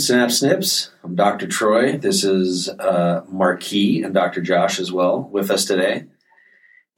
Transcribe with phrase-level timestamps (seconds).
[0.00, 0.90] Synapse Snips.
[1.04, 1.46] I'm Dr.
[1.46, 1.98] Troy.
[1.98, 4.40] This is uh, Marquis and Dr.
[4.40, 6.06] Josh as well with us today,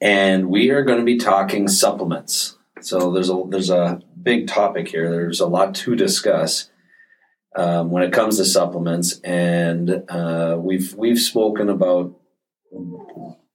[0.01, 2.57] and we are going to be talking supplements.
[2.81, 5.11] So there's a there's a big topic here.
[5.11, 6.71] There's a lot to discuss
[7.57, 12.15] um, when it comes to supplements, and uh, we've we've spoken about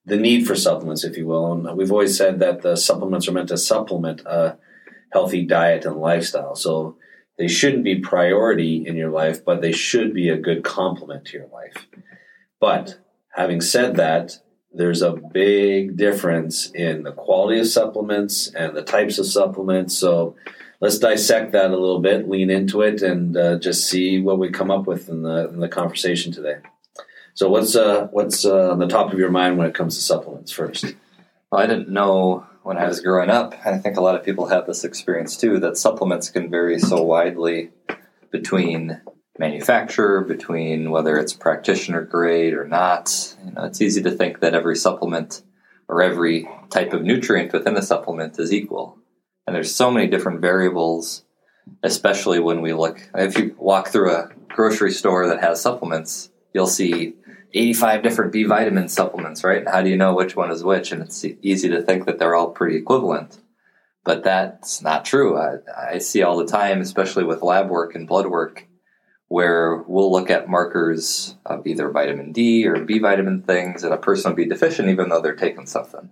[0.06, 3.34] the need for supplements, if you will, and we've always said that the supplements are
[3.34, 4.58] meant to supplement a
[5.14, 6.56] healthy diet and lifestyle.
[6.56, 6.98] So
[7.38, 11.38] they shouldn't be priority in your life, but they should be a good complement to
[11.38, 11.88] your life.
[12.60, 14.40] But having said that,
[14.74, 19.98] there's a big difference in the quality of supplements and the types of supplements.
[19.98, 20.36] So
[20.80, 24.50] let's dissect that a little bit, lean into it, and uh, just see what we
[24.50, 26.58] come up with in the in the conversation today.
[27.34, 30.02] So what's uh, what's uh, on the top of your mind when it comes to
[30.02, 30.96] supplements first?
[31.52, 34.26] Well, I didn't know when I was growing up, and I think a lot of
[34.26, 37.72] people have this experience too, that supplements can vary so widely
[38.30, 39.00] between
[39.40, 43.38] manufacturer, between whether it's practitioner grade or not.
[43.46, 45.44] You know, it's easy to think that every supplement
[45.88, 48.98] or every type of nutrient within a supplement is equal.
[49.46, 51.24] And there's so many different variables,
[51.84, 56.68] especially when we look if you walk through a grocery store that has supplements, you'll
[56.68, 57.14] see
[57.54, 59.68] 85 different B vitamin supplements, right?
[59.68, 60.92] How do you know which one is which?
[60.92, 63.40] And it's easy to think that they're all pretty equivalent.
[64.04, 65.38] But that's not true.
[65.38, 68.66] I, I see all the time, especially with lab work and blood work,
[69.28, 73.98] where we'll look at markers of either vitamin D or B vitamin things, and a
[73.98, 76.10] person will be deficient even though they're taking something.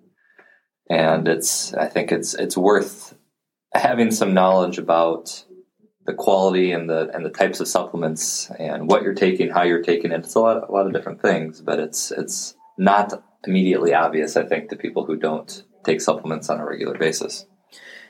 [0.89, 3.15] And it's, I think it's, it's worth
[3.73, 5.45] having some knowledge about
[6.05, 9.83] the quality and the and the types of supplements and what you're taking, how you're
[9.83, 10.19] taking it.
[10.19, 14.43] It's a lot a lot of different things, but it's it's not immediately obvious, I
[14.43, 17.45] think, to people who don't take supplements on a regular basis.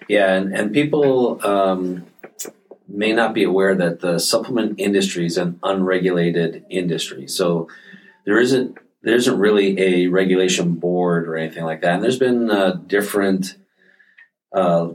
[0.07, 2.05] Yeah, and, and people um,
[2.88, 7.28] may not be aware that the supplement industry is an unregulated industry.
[7.28, 7.69] So
[8.25, 11.95] there isn't there isn't really a regulation board or anything like that.
[11.95, 13.55] And there's been uh, different
[14.51, 14.89] uh,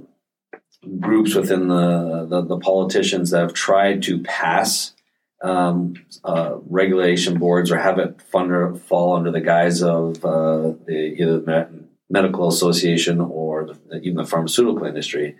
[0.98, 4.94] groups within the, the, the politicians that have tried to pass
[5.42, 11.14] um, uh, regulation boards or have it funder, fall under the guise of uh, the,
[11.18, 11.68] either the
[12.08, 15.36] medical association or the, even the pharmaceutical industry,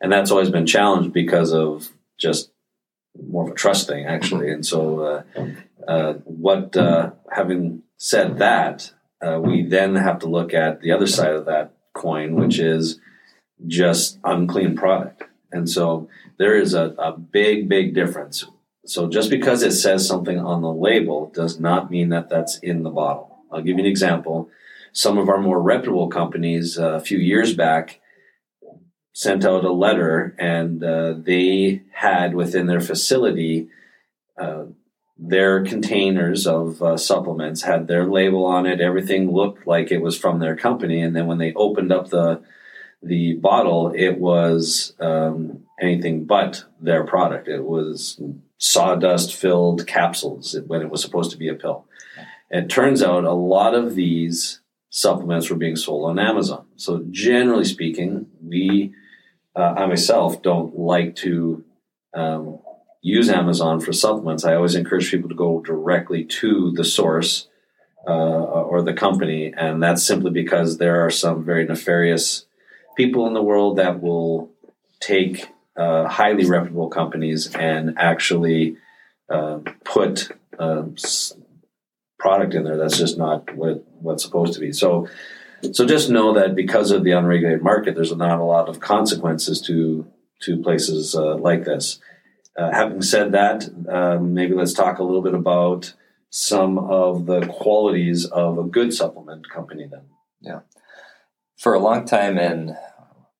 [0.00, 1.88] and that's always been challenged because of
[2.18, 2.50] just
[3.28, 4.50] more of a trust thing, actually.
[4.50, 5.22] And so, uh,
[5.86, 8.92] uh what uh, having said that,
[9.22, 12.98] uh, we then have to look at the other side of that coin, which is
[13.66, 15.24] just unclean product.
[15.52, 18.44] And so there is a, a big, big difference.
[18.86, 22.82] So just because it says something on the label does not mean that that's in
[22.82, 23.38] the bottle.
[23.50, 24.48] I'll give you an example.
[24.92, 28.00] Some of our more reputable companies uh, a few years back
[29.12, 33.68] sent out a letter and uh, they had within their facility
[34.38, 34.64] uh,
[35.22, 38.80] their containers of uh, supplements had their label on it.
[38.80, 41.02] Everything looked like it was from their company.
[41.02, 42.40] And then when they opened up the
[43.02, 47.48] the bottle, it was um, anything but their product.
[47.48, 48.20] It was
[48.58, 51.86] sawdust filled capsules when it was supposed to be a pill.
[52.50, 54.60] And it turns out a lot of these
[54.90, 56.66] supplements were being sold on Amazon.
[56.76, 58.92] So, generally speaking, we,
[59.56, 61.64] uh, I myself, don't like to
[62.12, 62.58] um,
[63.00, 64.44] use Amazon for supplements.
[64.44, 67.48] I always encourage people to go directly to the source
[68.06, 72.46] uh, or the company, and that's simply because there are some very nefarious
[72.96, 74.50] people in the world that will
[75.00, 78.76] take uh, highly reputable companies and actually
[79.28, 80.84] uh, put uh,
[82.18, 84.72] product in there that's just not what what's supposed to be.
[84.72, 85.08] So,
[85.72, 89.60] so just know that because of the unregulated market, there's not a lot of consequences
[89.62, 90.06] to
[90.42, 92.00] to places uh, like this.
[92.56, 95.94] Uh, having said that, um, maybe let's talk a little bit about
[96.30, 99.86] some of the qualities of a good supplement company.
[99.90, 100.02] Then,
[100.40, 100.60] yeah
[101.60, 102.74] for a long time in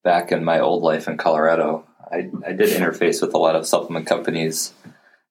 [0.05, 3.67] back in my old life in Colorado, I, I did interface with a lot of
[3.67, 4.75] supplement companies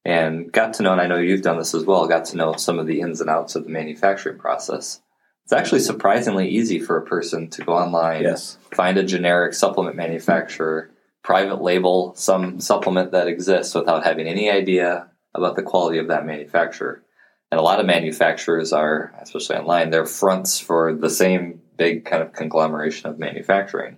[0.04, 2.56] and got to know, and I know you've done this as well, got to know
[2.56, 5.02] some of the ins and outs of the manufacturing process.
[5.44, 8.58] It's actually surprisingly easy for a person to go online, yes.
[8.74, 10.90] find a generic supplement manufacturer,
[11.24, 16.26] private label some supplement that exists without having any idea about the quality of that
[16.26, 17.04] manufacturer.
[17.52, 22.22] And a lot of manufacturers are, especially online, they're fronts for the same big kind
[22.22, 23.98] of conglomeration of manufacturing.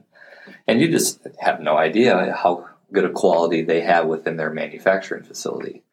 [0.68, 5.24] And you just have no idea how good a quality they have within their manufacturing
[5.24, 5.84] facility.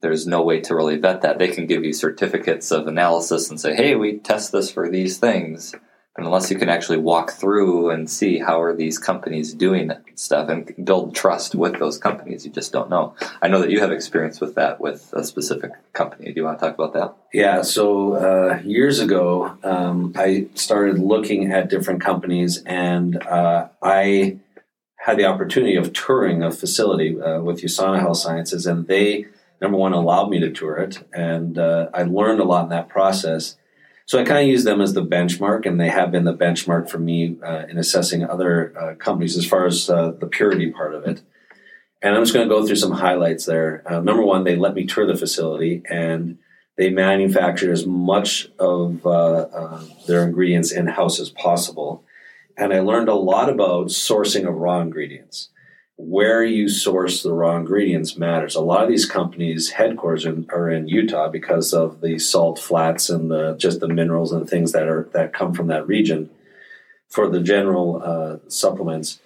[0.00, 1.38] There's no way to really vet that.
[1.38, 5.18] They can give you certificates of analysis and say, hey, we test this for these
[5.18, 5.74] things
[6.16, 10.84] unless you can actually walk through and see how are these companies doing stuff and
[10.84, 13.14] build trust with those companies you just don't know.
[13.40, 16.32] I know that you have experience with that with a specific company.
[16.32, 17.14] Do you want to talk about that?
[17.32, 24.38] Yeah so uh, years ago um, i started looking at different companies and uh, i
[24.96, 29.26] had the opportunity of touring a facility uh, with usana health sciences and they
[29.62, 32.88] number one allowed me to tour it and uh, i learned a lot in that
[32.88, 33.56] process
[34.10, 36.90] so I kind of use them as the benchmark, and they have been the benchmark
[36.90, 40.96] for me uh, in assessing other uh, companies as far as uh, the purity part
[40.96, 41.22] of it.
[42.02, 43.84] And I'm just going to go through some highlights there.
[43.86, 46.38] Uh, number one, they let me tour the facility, and
[46.76, 52.02] they manufacture as much of uh, uh, their ingredients in house as possible.
[52.56, 55.50] And I learned a lot about sourcing of raw ingredients
[56.02, 58.54] where you source the raw ingredients matters.
[58.54, 63.30] A lot of these companies' headquarters are in Utah because of the salt flats and
[63.30, 66.30] the just the minerals and things that are that come from that region
[67.08, 69.20] for the general uh, supplements.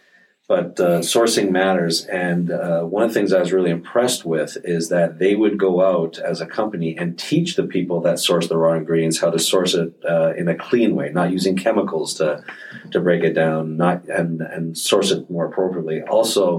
[0.46, 4.58] But uh, sourcing matters, and uh, one of the things I was really impressed with
[4.62, 8.46] is that they would go out as a company and teach the people that source
[8.46, 12.12] the raw ingredients how to source it uh, in a clean way, not using chemicals
[12.14, 12.44] to
[12.90, 16.02] to break it down, not and and source it more appropriately.
[16.02, 16.58] Also,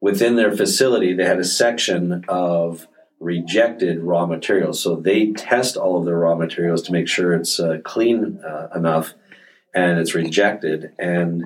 [0.00, 2.88] within their facility, they had a section of
[3.18, 7.60] rejected raw materials, so they test all of their raw materials to make sure it's
[7.60, 9.12] uh, clean uh, enough
[9.74, 11.44] and it's rejected and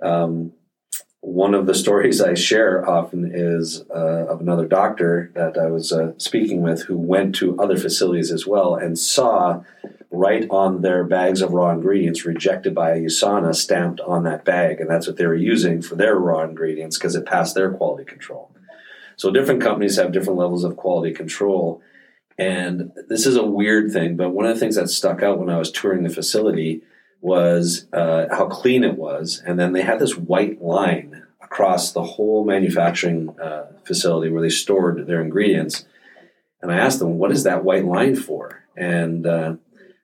[0.00, 0.52] um,
[1.26, 5.90] one of the stories I share often is uh, of another doctor that I was
[5.92, 9.64] uh, speaking with who went to other facilities as well and saw
[10.12, 14.80] right on their bags of raw ingredients rejected by USANA stamped on that bag.
[14.80, 18.04] And that's what they were using for their raw ingredients because it passed their quality
[18.04, 18.52] control.
[19.16, 21.82] So different companies have different levels of quality control.
[22.38, 25.50] And this is a weird thing, but one of the things that stuck out when
[25.50, 26.82] I was touring the facility
[27.20, 31.15] was uh, how clean it was, and then they had this white line
[31.46, 35.86] across the whole manufacturing uh, facility where they stored their ingredients.
[36.60, 39.56] And I asked them, "What is that white line for?" And uh,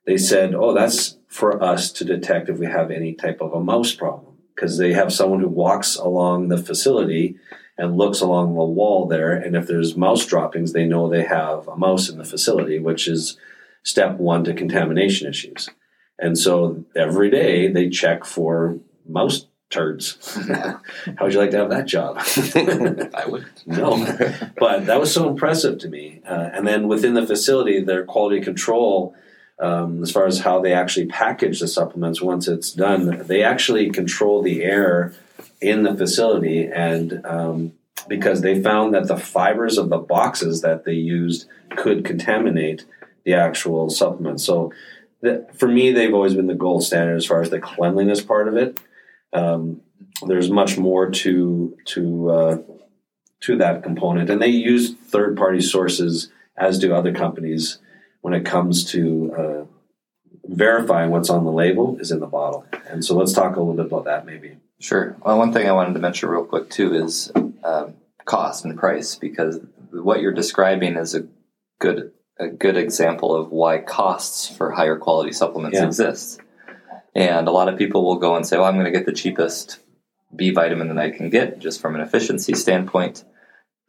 [0.06, 3.62] they said, "Oh, that's for us to detect if we have any type of a
[3.62, 7.36] mouse problem, because they have someone who walks along the facility."
[7.78, 9.32] and looks along the wall there.
[9.32, 13.08] And if there's mouse droppings, they know they have a mouse in the facility, which
[13.08, 13.38] is
[13.82, 15.70] step one to contamination issues.
[16.18, 18.78] And so every day they check for
[19.08, 20.36] mouse turds.
[20.46, 20.80] How
[21.22, 22.18] would you like to have that job?
[23.14, 23.46] I would.
[23.66, 23.96] No.
[24.58, 26.20] But that was so impressive to me.
[26.26, 29.14] Uh, and then within the facility, their quality control,
[29.58, 33.90] um, as far as how they actually package the supplements once it's done, they actually
[33.90, 35.14] control the air
[35.60, 36.66] in the facility.
[36.66, 37.72] And um,
[38.08, 42.84] because they found that the fibers of the boxes that they used could contaminate
[43.24, 44.40] the actual supplement.
[44.40, 44.72] So
[45.54, 48.56] for me, they've always been the gold standard as far as the cleanliness part of
[48.56, 48.80] it.
[49.32, 49.80] Um,
[50.26, 52.58] there's much more to to uh,
[53.40, 57.78] to that component, and they use third party sources as do other companies
[58.20, 59.64] when it comes to uh,
[60.44, 62.64] verifying what's on the label is in the bottle.
[62.88, 64.58] And so let's talk a little bit about that, maybe.
[64.78, 65.16] Sure.
[65.24, 67.32] Well, one thing I wanted to mention real quick too is
[67.64, 69.60] um, cost and price, because
[69.90, 71.26] what you're describing is a
[71.78, 75.86] good a good example of why costs for higher quality supplements yeah.
[75.86, 76.40] exist.
[77.14, 79.12] And a lot of people will go and say, well, I'm going to get the
[79.12, 79.80] cheapest
[80.34, 83.24] B vitamin that I can get just from an efficiency standpoint.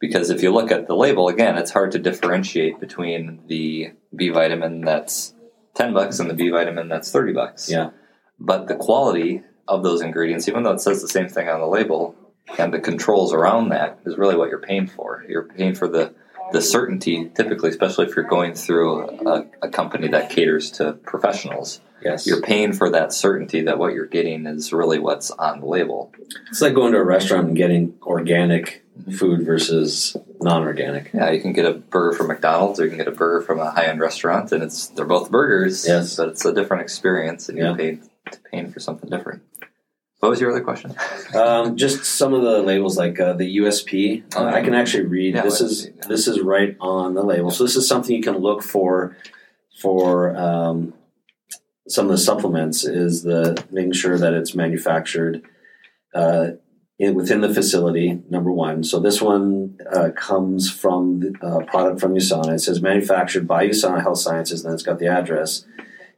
[0.00, 4.28] Because if you look at the label, again, it's hard to differentiate between the B
[4.28, 5.32] vitamin that's
[5.74, 7.70] 10 bucks and the B vitamin that's 30 bucks.
[7.70, 7.90] Yeah.
[8.38, 11.66] But the quality of those ingredients, even though it says the same thing on the
[11.66, 12.14] label,
[12.58, 15.24] and the controls around that is really what you're paying for.
[15.28, 16.14] You're paying for the
[16.52, 21.80] the certainty, typically, especially if you're going through a, a, company that caters to professionals,
[22.02, 22.26] yes.
[22.26, 26.12] you're paying for that certainty that what you're getting is really what's on the label.
[26.48, 28.84] It's like going to a restaurant and getting organic
[29.18, 31.10] food versus non-organic.
[31.12, 33.58] Yeah, you can get a burger from McDonald's or you can get a burger from
[33.58, 36.16] a high-end restaurant, and it's they're both burgers, yes.
[36.16, 37.76] but it's a different experience, and you're yeah.
[37.76, 38.10] paying,
[38.50, 39.42] paying for something different.
[40.20, 40.94] What was your other question?
[41.34, 44.34] um, just some of the labels, like uh, the USP.
[44.34, 45.34] Uh, I can actually read.
[45.34, 46.06] Yeah, this is yeah.
[46.08, 47.50] this is right on the label.
[47.50, 49.16] So this is something you can look for
[49.78, 50.94] for um,
[51.88, 52.84] some of the supplements.
[52.84, 55.42] Is the making sure that it's manufactured
[56.14, 56.52] uh,
[56.98, 58.22] in, within the facility.
[58.30, 58.84] Number one.
[58.84, 62.54] So this one uh, comes from the uh, product from USANA.
[62.54, 65.66] It says manufactured by USANA Health Sciences, and then it's got the address.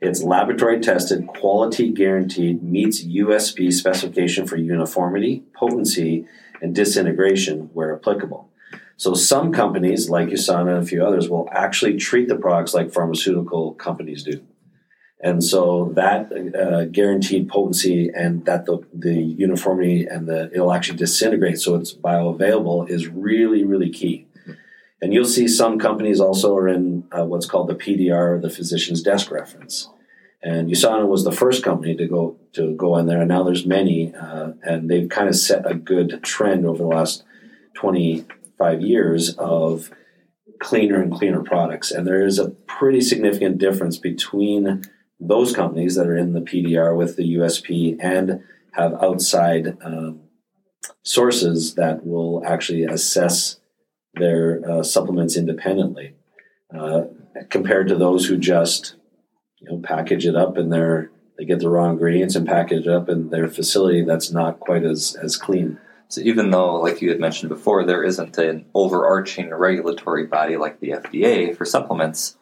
[0.00, 6.26] It's laboratory tested, quality guaranteed, meets USP specification for uniformity, potency,
[6.60, 8.50] and disintegration where applicable.
[8.98, 12.92] So some companies, like USANA and a few others, will actually treat the products like
[12.92, 14.42] pharmaceutical companies do.
[15.20, 20.98] And so that uh, guaranteed potency and that the, the uniformity and the it'll actually
[20.98, 24.26] disintegrate so it's bioavailable is really, really key.
[25.00, 29.02] And you'll see some companies also are in uh, what's called the PDR, the physician's
[29.02, 29.90] desk reference.
[30.42, 33.66] And USANA was the first company to go to go in there, and now there's
[33.66, 37.24] many, uh, and they've kind of set a good trend over the last
[37.74, 39.90] 25 years of
[40.60, 41.90] cleaner and cleaner products.
[41.90, 44.82] And there is a pretty significant difference between
[45.18, 48.42] those companies that are in the PDR with the USP and
[48.72, 50.20] have outside um,
[51.02, 53.58] sources that will actually assess
[54.14, 56.14] their uh, supplements independently,
[56.76, 57.02] uh,
[57.50, 58.96] compared to those who just
[59.58, 62.92] you know package it up in their they get the raw ingredients and package it
[62.92, 65.78] up in their facility that's not quite as as clean.
[66.08, 70.78] So even though, like you had mentioned before, there isn't an overarching regulatory body like
[70.78, 72.36] the FDA for supplements,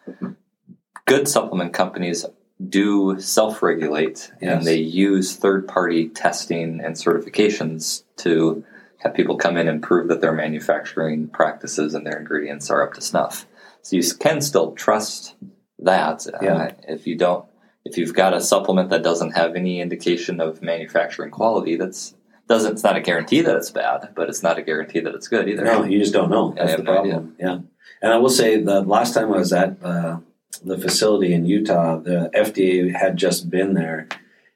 [1.06, 2.26] good supplement companies
[2.74, 4.52] do self-regulate yes.
[4.52, 8.64] and they use third-party testing and certifications to
[8.98, 12.92] have people come in and prove that their manufacturing practices and their ingredients are up
[12.94, 13.46] to snuff.
[13.82, 15.36] So you can still trust
[15.78, 16.26] that.
[16.42, 16.54] Yeah.
[16.54, 17.44] Uh, if you don't,
[17.84, 22.16] if you've got a supplement that doesn't have any indication of manufacturing quality, that's
[22.48, 22.72] doesn't.
[22.72, 25.48] It's not a guarantee that it's bad, but it's not a guarantee that it's good
[25.48, 25.64] either.
[25.64, 26.54] No, you just don't know.
[26.56, 27.36] That's the problem.
[27.38, 27.58] Yeah,
[28.02, 30.18] and I will say the last time I was at uh,
[30.58, 34.08] the facility in Utah, the FDA had just been there,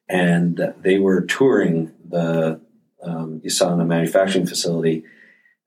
[0.08, 2.60] and they were touring the
[3.02, 5.04] um, USANA manufacturing facility,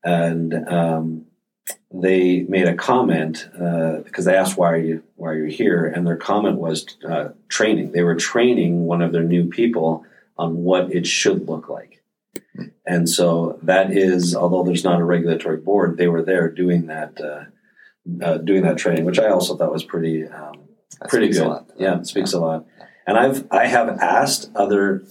[0.04, 1.26] and um,
[1.94, 5.86] they made a comment uh, because they asked why are you why are you here,
[5.86, 7.92] and their comment was uh, training.
[7.92, 10.06] They were training one of their new people
[10.38, 12.04] on what it should look like,
[12.86, 17.20] and so that is although there's not a regulatory board, they were there doing that.
[17.20, 17.46] Uh,
[18.22, 20.62] uh, doing that training, which I also thought was pretty um,
[21.08, 21.66] pretty good.
[21.78, 22.40] Yeah, it speaks yeah.
[22.40, 22.66] a lot.
[23.08, 25.04] And I've I have asked other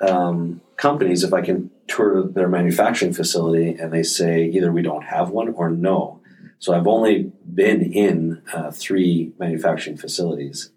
[0.00, 5.04] um, companies if I can tour their manufacturing facility, and they say either we don't
[5.04, 6.20] have one or no.
[6.58, 10.70] So I've only been in uh, three manufacturing facilities,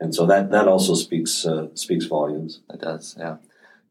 [0.00, 2.62] and so that that also speaks uh, speaks volumes.
[2.72, 3.36] It does, yeah.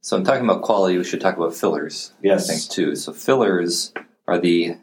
[0.01, 0.97] So I'm talking about quality.
[0.97, 2.13] We should talk about fillers.
[2.21, 2.95] Yes, I think too.
[2.95, 3.93] So fillers
[4.27, 4.77] are the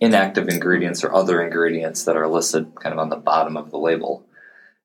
[0.00, 3.78] inactive ingredients or other ingredients that are listed kind of on the bottom of the
[3.78, 4.26] label.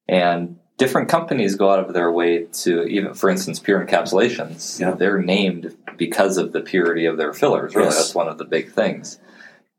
[0.07, 4.89] And different companies go out of their way to even for instance pure encapsulations yeah.
[4.89, 7.98] they're named because of the purity of their fillers really yes.
[7.98, 9.19] that's one of the big things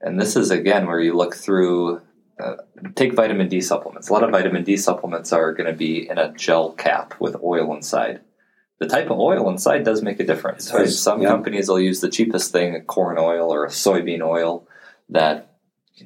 [0.00, 2.00] and this is again where you look through
[2.38, 2.54] uh,
[2.94, 6.18] take vitamin d supplements a lot of vitamin d supplements are going to be in
[6.18, 8.20] a gel cap with oil inside
[8.78, 10.88] the type of oil inside does make a difference right?
[10.88, 11.28] some yeah.
[11.28, 14.68] companies will use the cheapest thing a corn oil or a soybean oil
[15.08, 15.56] that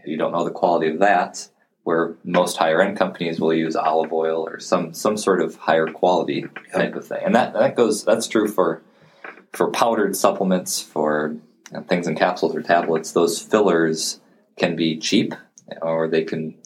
[0.04, 1.48] you don't know the quality of that
[1.86, 5.86] where most higher end companies will use olive oil or some some sort of higher
[5.86, 7.22] quality type of thing.
[7.24, 8.82] And that that goes that's true for
[9.52, 11.36] for powdered supplements, for
[11.70, 13.12] you know, things in capsules or tablets.
[13.12, 14.20] Those fillers
[14.56, 15.34] can be cheap,
[15.80, 16.58] or they can.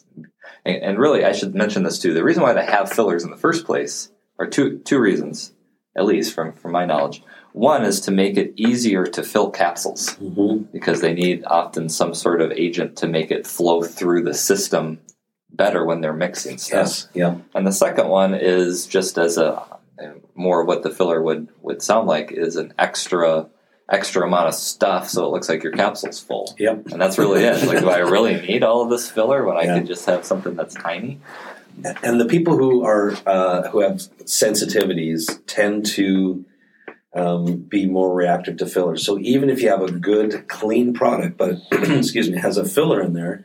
[0.65, 2.15] And, and really, I should mention this too.
[2.15, 5.53] The reason why they have fillers in the first place are two two reasons,
[5.95, 7.23] at least from from my knowledge.
[7.53, 10.65] One is to make it easier to fill capsules mm-hmm.
[10.73, 15.01] because they need often some sort of agent to make it flow through the system
[15.51, 16.79] better when they're mixing stuff.
[16.79, 17.09] Yes.
[17.13, 17.37] Yeah.
[17.55, 19.65] And the second one is just as a
[20.35, 23.49] more what the filler would would sound like is an extra
[23.91, 26.55] extra amount of stuff so it looks like your capsule's full.
[26.59, 26.87] Yep.
[26.93, 27.67] And that's really it.
[27.67, 29.75] Like, do I really need all of this filler when yeah.
[29.75, 31.21] I could just have something that's tiny?
[32.03, 36.45] And the people who are uh, who have sensitivities tend to
[37.15, 39.05] um, be more reactive to fillers.
[39.05, 43.01] So even if you have a good, clean product, but excuse me, has a filler
[43.01, 43.45] in there,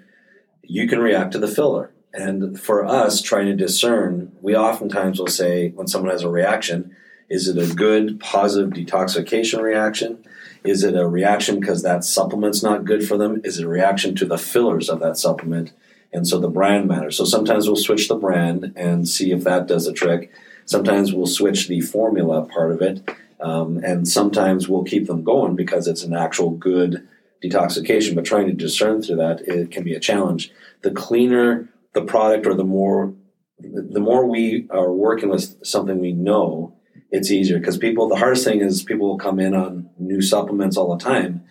[0.61, 1.91] you can react to the filler.
[2.13, 6.95] And for us, trying to discern, we oftentimes will say when someone has a reaction,
[7.29, 10.23] is it a good, positive detoxification reaction?
[10.63, 13.41] Is it a reaction because that supplement's not good for them?
[13.43, 15.73] Is it a reaction to the fillers of that supplement?
[16.13, 17.17] And so the brand matters.
[17.17, 20.31] So sometimes we'll switch the brand and see if that does the trick.
[20.65, 23.07] Sometimes we'll switch the formula part of it.
[23.39, 27.07] Um, and sometimes we'll keep them going because it's an actual good
[27.43, 28.15] detoxification.
[28.15, 30.51] But trying to discern through that, it can be a challenge.
[30.81, 33.15] The cleaner the product or the more
[33.57, 36.75] the more we are working with something we know
[37.09, 38.09] it's easier because people.
[38.09, 41.43] The hardest thing is people will come in on new supplements all the time,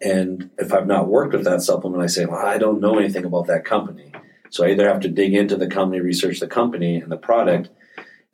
[0.00, 3.24] and if I've not worked with that supplement, I say, well, I don't know anything
[3.24, 4.12] about that company.
[4.50, 7.70] So I either have to dig into the company, research the company and the product,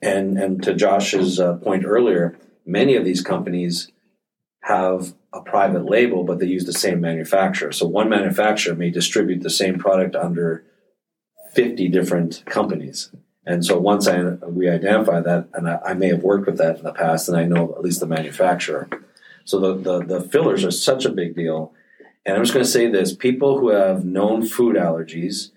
[0.01, 3.91] and and to Josh's uh, point earlier, many of these companies
[4.61, 7.71] have a private label, but they use the same manufacturer.
[7.71, 10.63] So one manufacturer may distribute the same product under
[11.53, 13.11] 50 different companies.
[13.45, 16.79] And so once I, we identify that, and I, I, may have worked with that
[16.79, 18.89] in the past, and I know at least the manufacturer.
[19.43, 21.71] So the, the, the fillers are such a big deal.
[22.25, 25.51] And I'm just going to say this people who have known food allergies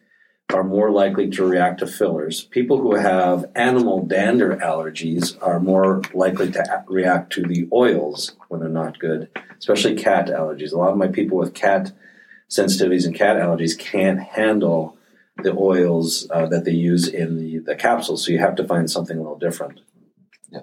[0.52, 2.42] are more likely to react to fillers.
[2.44, 8.60] People who have animal dander allergies are more likely to react to the oils when
[8.60, 9.28] they're not good,
[9.58, 10.72] especially cat allergies.
[10.72, 11.92] A lot of my people with cat
[12.48, 14.96] sensitivities and cat allergies can't handle
[15.42, 18.90] the oils uh, that they use in the, the capsules, so you have to find
[18.90, 19.80] something a little different.
[20.50, 20.62] Yeah.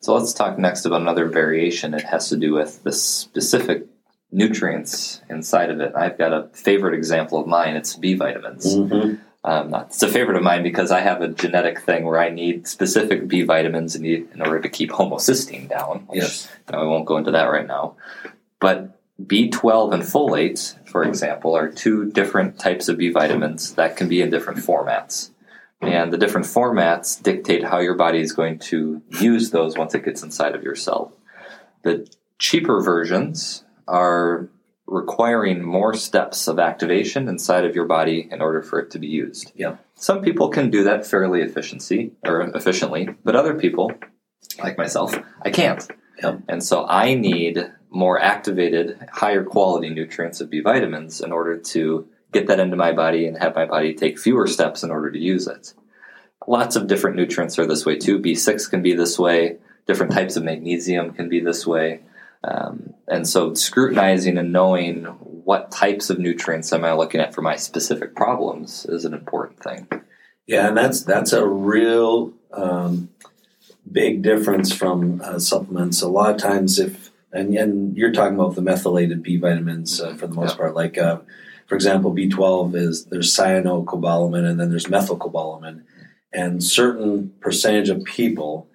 [0.00, 1.94] So let's talk next about another variation.
[1.94, 3.86] It has to do with the specific
[4.34, 5.92] nutrients inside of it.
[5.96, 7.76] I've got a favorite example of mine.
[7.76, 8.76] It's B vitamins.
[8.76, 9.14] Mm-hmm.
[9.44, 12.66] Um, it's a favorite of mine because I have a genetic thing where I need
[12.66, 16.08] specific B vitamins in, in order to keep homocysteine down.
[16.12, 16.48] Yes.
[16.68, 17.96] I won't go into that right now.
[18.58, 24.08] But B12 and folate, for example, are two different types of B vitamins that can
[24.08, 25.30] be in different formats.
[25.80, 30.04] And the different formats dictate how your body is going to use those once it
[30.04, 31.12] gets inside of your cell.
[31.82, 34.48] The cheaper versions are
[34.86, 39.06] requiring more steps of activation inside of your body in order for it to be
[39.06, 39.52] used.
[39.54, 39.76] Yeah.
[39.94, 43.92] Some people can do that fairly efficiency or efficiently, but other people,
[44.62, 45.86] like myself, I can't.
[46.22, 46.38] Yeah.
[46.48, 52.08] And so I need more activated, higher quality nutrients of B vitamins in order to
[52.32, 55.18] get that into my body and have my body take fewer steps in order to
[55.18, 55.72] use it.
[56.46, 58.18] Lots of different nutrients are this way too.
[58.18, 59.58] B6 can be this way.
[59.86, 62.00] Different types of magnesium can be this way.
[62.46, 67.42] Um, and so scrutinizing and knowing what types of nutrients am I looking at for
[67.42, 69.88] my specific problems is an important thing.
[70.46, 73.08] Yeah, and that's that's a real um,
[73.90, 76.02] big difference from uh, supplements.
[76.02, 80.14] A lot of times, if and, and you're talking about the methylated B vitamins uh,
[80.14, 80.56] for the most yeah.
[80.56, 81.20] part, like uh,
[81.66, 85.82] for example, B12 is there's cyanocobalamin and then there's methylcobalamin,
[86.32, 88.68] and certain percentage of people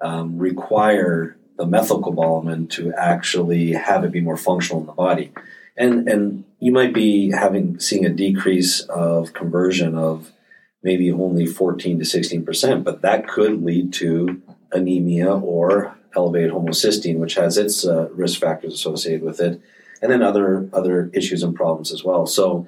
[0.00, 5.30] um, require the methylcobalamin to actually have it be more functional in the body.
[5.76, 10.32] And and you might be having seeing a decrease of conversion of
[10.82, 17.18] maybe only 14 to 16 percent, but that could lead to anemia or elevated homocysteine,
[17.18, 19.60] which has its uh, risk factors associated with it,
[20.02, 22.26] and then other other issues and problems as well.
[22.26, 22.66] So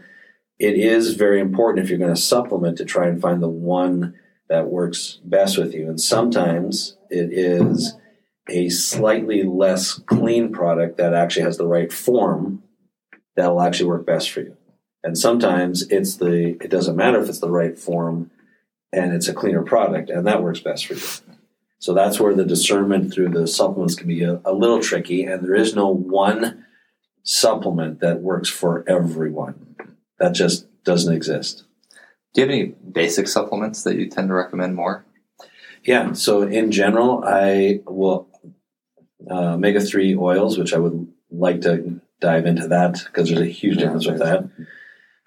[0.61, 4.15] it is very important if you're going to supplement to try and find the one
[4.49, 5.89] that works best with you.
[5.89, 7.97] And sometimes it is
[8.49, 12.63] a slightly less clean product that actually has the right form
[13.37, 14.57] that'll actually work best for you.
[15.03, 18.31] And sometimes it's the it doesn't matter if it's the right form
[18.93, 21.37] and it's a cleaner product and that works best for you.
[21.79, 25.45] So that's where the discernment through the supplements can be a, a little tricky and
[25.45, 26.65] there is no one
[27.23, 29.77] supplement that works for everyone.
[30.19, 31.65] That just doesn't exist.
[32.33, 35.05] Do you have any basic supplements that you tend to recommend more?
[35.85, 38.29] Yeah, so in general, I will
[39.31, 43.47] uh, omega three oils, which I would like to dive into that because there's a
[43.47, 44.49] huge difference with that.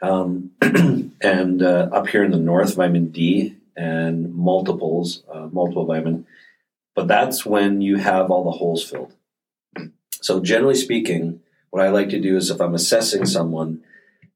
[0.02, 0.52] Um,
[1.22, 6.26] and uh, up here in the north, vitamin D and multiples, uh, multiple vitamin.
[6.96, 9.14] But that's when you have all the holes filled.
[10.22, 13.84] So generally speaking, what I like to do is if I'm assessing someone,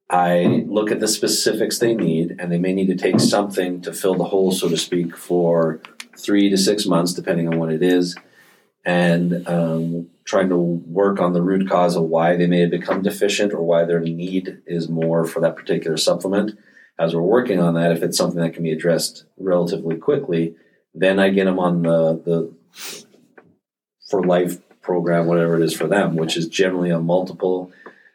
[0.10, 3.94] I look at the specifics they need, and they may need to take something to
[3.94, 5.80] fill the hole, so to speak, for
[6.18, 8.16] three to six months, depending on what it is
[8.86, 13.02] and um, trying to work on the root cause of why they may have become
[13.02, 16.58] deficient or why their need is more for that particular supplement.
[17.00, 20.56] As we're working on that, if it's something that can be addressed relatively quickly,
[20.94, 23.06] then I get them on the, the
[24.10, 27.72] for life program, whatever it is for them, which is generally a multiple,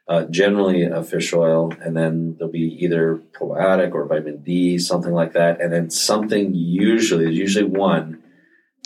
[0.08, 5.12] uh, generally a fish oil, and then there'll be either probiotic or vitamin D, something
[5.12, 8.15] like that, and then something usually, there's usually one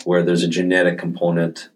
[0.05, 1.69] where there's a genetic component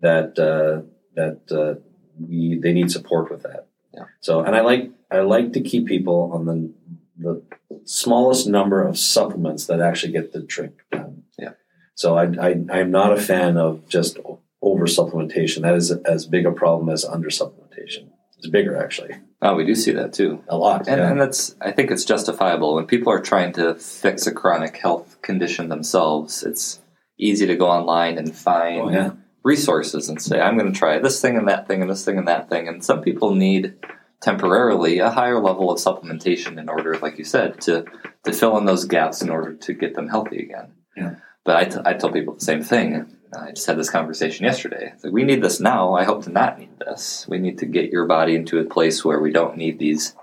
[0.00, 0.82] that uh,
[1.14, 1.80] that uh,
[2.18, 3.66] we they need support with that.
[3.94, 4.04] Yeah.
[4.20, 6.72] So, and I like I like to keep people on the
[7.16, 7.42] the
[7.84, 11.24] smallest number of supplements that actually get the trick done.
[11.38, 11.52] Yeah.
[11.94, 14.18] So I, I I'm not a fan of just
[14.62, 15.62] over supplementation.
[15.62, 18.10] That is as big a problem as under supplementation.
[18.38, 19.16] It's bigger actually.
[19.42, 20.42] Oh, we do see that too.
[20.48, 20.86] A lot.
[20.88, 21.10] And, yeah.
[21.10, 25.20] and that's I think it's justifiable when people are trying to fix a chronic health
[25.22, 26.42] condition themselves.
[26.44, 26.80] It's
[27.18, 29.10] easy to go online and find Oh, yeah.
[29.44, 32.18] resources and say, I'm going to try this thing and that thing and this thing
[32.18, 32.68] and that thing.
[32.68, 33.74] And some people need
[34.20, 37.84] temporarily a higher level of supplementation in order, like you said, to,
[38.24, 40.72] to fill in those gaps in order to get them healthy again.
[40.96, 41.14] Yeah.
[41.44, 43.16] But I, t- I tell people the same thing.
[43.38, 44.92] I just had this conversation yesterday.
[45.04, 45.94] Like, we need this now.
[45.94, 47.26] I hope to not need this.
[47.28, 50.14] We need to get your body into a place where we don't need these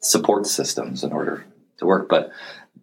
[0.00, 1.44] support systems in order
[1.78, 2.08] to work.
[2.08, 2.30] But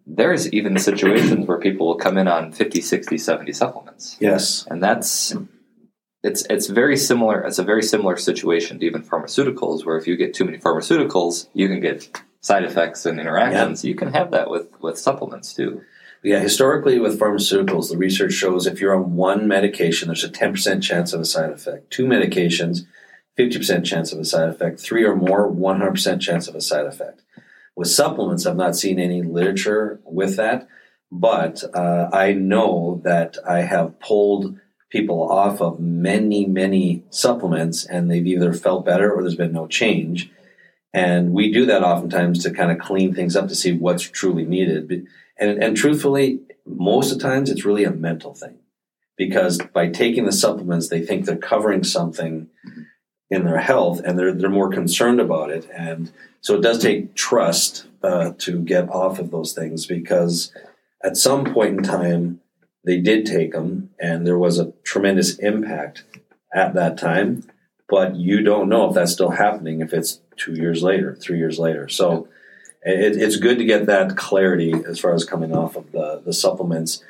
[0.06, 4.66] there's even situations where people will come in on 50, 60, 70 supplements Yes.
[4.70, 5.34] and that's
[6.22, 10.16] it's it's very similar it's a very similar situation to even pharmaceuticals where if you
[10.16, 12.08] get too many pharmaceuticals you can get
[12.40, 15.82] side effects and interactions you can have that with with supplements too
[16.24, 20.80] Yeah, historically with pharmaceuticals, the research shows if you're on one medication, there's a 10%
[20.80, 21.90] chance of a side effect.
[21.90, 22.86] Two medications,
[23.36, 24.78] 50% chance of a side effect.
[24.78, 27.22] Three or more, 100% chance of a side effect.
[27.76, 30.68] With supplements, I've not seen any literature with that,
[31.10, 34.58] but uh, I know that I have pulled
[34.90, 39.66] people off of many, many supplements and they've either felt better or there's been no
[39.66, 40.30] change.
[40.92, 44.44] And we do that oftentimes to kind of clean things up to see what's truly
[44.44, 45.06] needed.
[45.38, 48.58] And, and truthfully, most of the times it's really a mental thing
[49.16, 52.48] because by taking the supplements, they think they're covering something
[53.32, 55.66] in their health and they're, they're more concerned about it.
[55.74, 60.52] And so it does take trust uh, to get off of those things because
[61.02, 62.40] at some point in time,
[62.84, 66.04] they did take them and there was a tremendous impact
[66.54, 67.44] at that time.
[67.88, 71.58] But you don't know if that's still happening if it's two years later, three years
[71.58, 71.88] later.
[71.88, 72.28] So
[72.82, 76.34] it, it's good to get that clarity as far as coming off of the, the
[76.34, 77.02] supplements.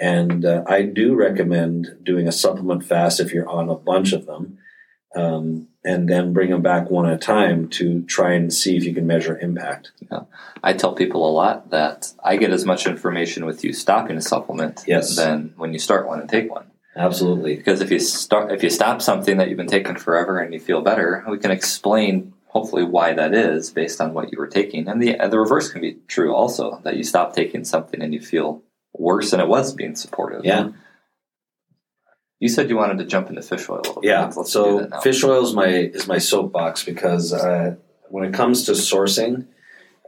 [0.00, 4.26] And uh, I do recommend doing a supplement fast if you're on a bunch of
[4.26, 4.58] them,
[5.16, 8.84] um, and then bring them back one at a time to try and see if
[8.84, 9.92] you can measure impact.
[10.10, 10.20] Yeah.
[10.62, 14.20] i tell people a lot that i get as much information with you stopping a
[14.20, 15.16] supplement Yes.
[15.16, 17.56] than when you start one and take one Absolutely.
[17.56, 20.60] because if you start if you stop something that you've been taking forever and you
[20.60, 24.88] feel better we can explain hopefully why that is based on what you were taking
[24.88, 28.20] and the the reverse can be true also that you stop taking something and you
[28.20, 28.62] feel
[28.98, 30.70] worse than it was being supportive Yeah.
[32.40, 34.30] You said you wanted to jump into fish oil a little Yeah.
[34.30, 37.76] so fish oil is my is my soapbox because uh,
[38.08, 39.46] when it comes to sourcing,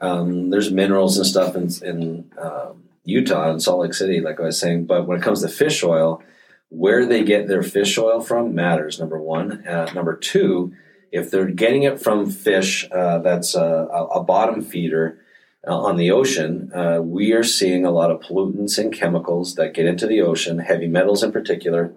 [0.00, 4.44] um, there's minerals and stuff in, in um, Utah and Salt Lake City, like I
[4.44, 4.86] was saying.
[4.86, 6.22] But when it comes to fish oil,
[6.68, 8.98] where they get their fish oil from matters.
[8.98, 9.66] Number one.
[9.66, 10.72] Uh, number two,
[11.12, 15.18] if they're getting it from fish uh, that's a, a, a bottom feeder.
[15.64, 19.72] Uh, on the ocean, uh, we are seeing a lot of pollutants and chemicals that
[19.74, 21.92] get into the ocean, heavy metals in particular,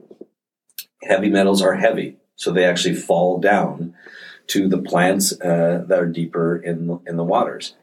[1.08, 3.94] heavy metals are heavy, so they actually fall down
[4.48, 7.76] to the plants uh, that are deeper in in the waters,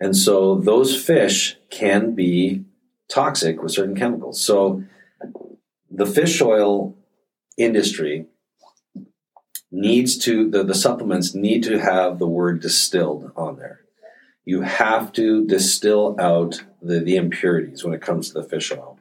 [0.00, 2.64] and so those fish can be
[3.08, 4.40] toxic with certain chemicals.
[4.40, 4.84] So
[5.90, 6.96] the fish oil
[7.56, 8.26] industry
[9.70, 13.80] needs to the, the supplements need to have the word distilled on there.
[14.44, 18.98] You have to distill out the, the impurities when it comes to the fish oil.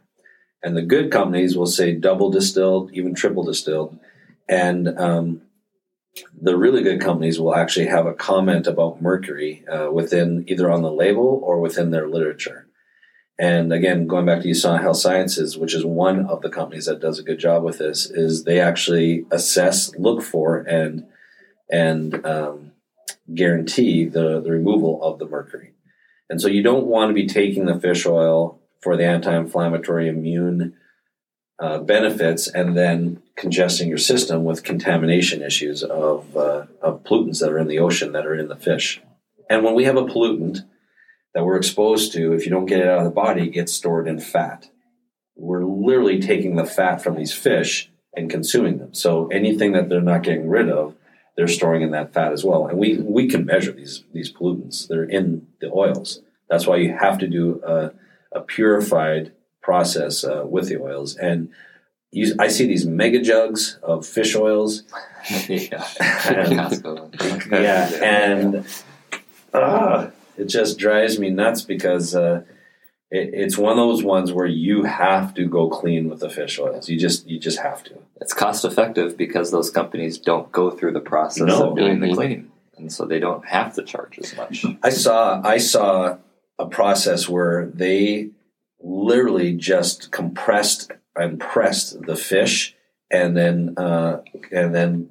[0.64, 4.00] And the good companies will say double distilled, even triple distilled.
[4.48, 5.42] And um,
[6.40, 10.82] the really good companies will actually have a comment about mercury uh, within either on
[10.82, 12.68] the label or within their literature.
[13.40, 17.02] And again, going back to USANA Health Sciences, which is one of the companies that
[17.02, 21.06] does a good job with this, is they actually assess, look for, and
[21.70, 22.74] and um,
[23.34, 25.74] guarantee the, the removal of the mercury.
[26.30, 30.76] And so you don't want to be taking the fish oil for the anti-inflammatory immune
[31.60, 37.52] uh, benefits and then congesting your system with contamination issues of, uh, of pollutants that
[37.52, 39.02] are in the ocean that are in the fish.
[39.50, 40.66] And when we have a pollutant
[41.34, 43.72] that we're exposed to, if you don't get it out of the body, it gets
[43.72, 44.70] stored in fat.
[45.36, 48.94] We're literally taking the fat from these fish and consuming them.
[48.94, 50.96] So anything that they're not getting rid of,
[51.36, 52.68] they're storing in that fat as well.
[52.68, 54.88] And we, we can measure these, these pollutants.
[54.88, 56.22] They're in the oils.
[56.50, 57.92] That's why you have to do a,
[58.36, 61.16] a purified process uh, with the oils.
[61.16, 61.50] And
[62.12, 64.84] you, I see these mega jugs of fish oils.
[65.48, 65.84] yeah.
[66.28, 68.66] And- yeah, and
[69.54, 72.44] uh, it just drives me nuts because uh,
[73.10, 76.60] it, it's one of those ones where you have to go clean with the fish
[76.60, 76.90] oils.
[76.90, 77.98] You just you just have to.
[78.22, 81.70] it's cost effective because those companies don't go through the process No.
[81.72, 85.40] of doing the cleaning and so they don't have to charge as much I saw
[85.44, 86.18] I saw
[86.64, 88.30] a process where they
[88.80, 92.76] literally just compressed and pressed the fish
[93.12, 94.22] and then uh,
[94.52, 95.10] and then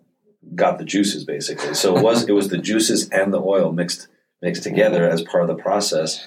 [0.55, 1.75] got the juices basically.
[1.75, 4.09] So it was it was the juices and the oil mixed
[4.41, 6.27] mixed together as part of the process.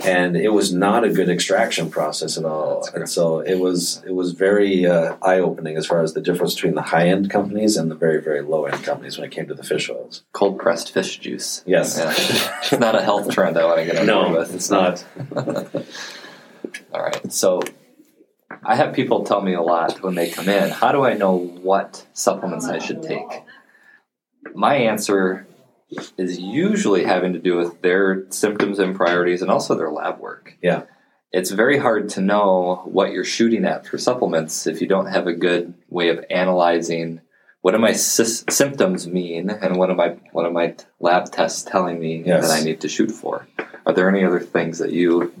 [0.00, 2.86] And it was not a good extraction process at all.
[2.94, 6.54] And so it was it was very uh, eye opening as far as the difference
[6.54, 9.46] between the high end companies and the very very low end companies when it came
[9.46, 10.24] to the fish oils.
[10.32, 11.62] Cold pressed fish juice.
[11.66, 12.12] Yes, Yeah.
[12.58, 14.54] it's not a health trend I want to get on no, with.
[14.54, 15.04] it's not.
[16.92, 17.32] All right.
[17.32, 17.60] So
[18.64, 21.36] I have people tell me a lot when they come in, how do I know
[21.36, 23.42] what supplements I should take?
[24.54, 25.46] My answer
[26.16, 30.56] is usually having to do with their symptoms and priorities and also their lab work.
[30.62, 30.82] Yeah.
[31.32, 35.26] It's very hard to know what you're shooting at for supplements if you don't have
[35.26, 37.20] a good way of analyzing
[37.60, 41.62] what do my sys- symptoms mean and what am I what are my lab tests
[41.62, 42.46] telling me Yes.
[42.46, 43.48] that I need to shoot for.
[43.86, 45.32] Are there any other things that you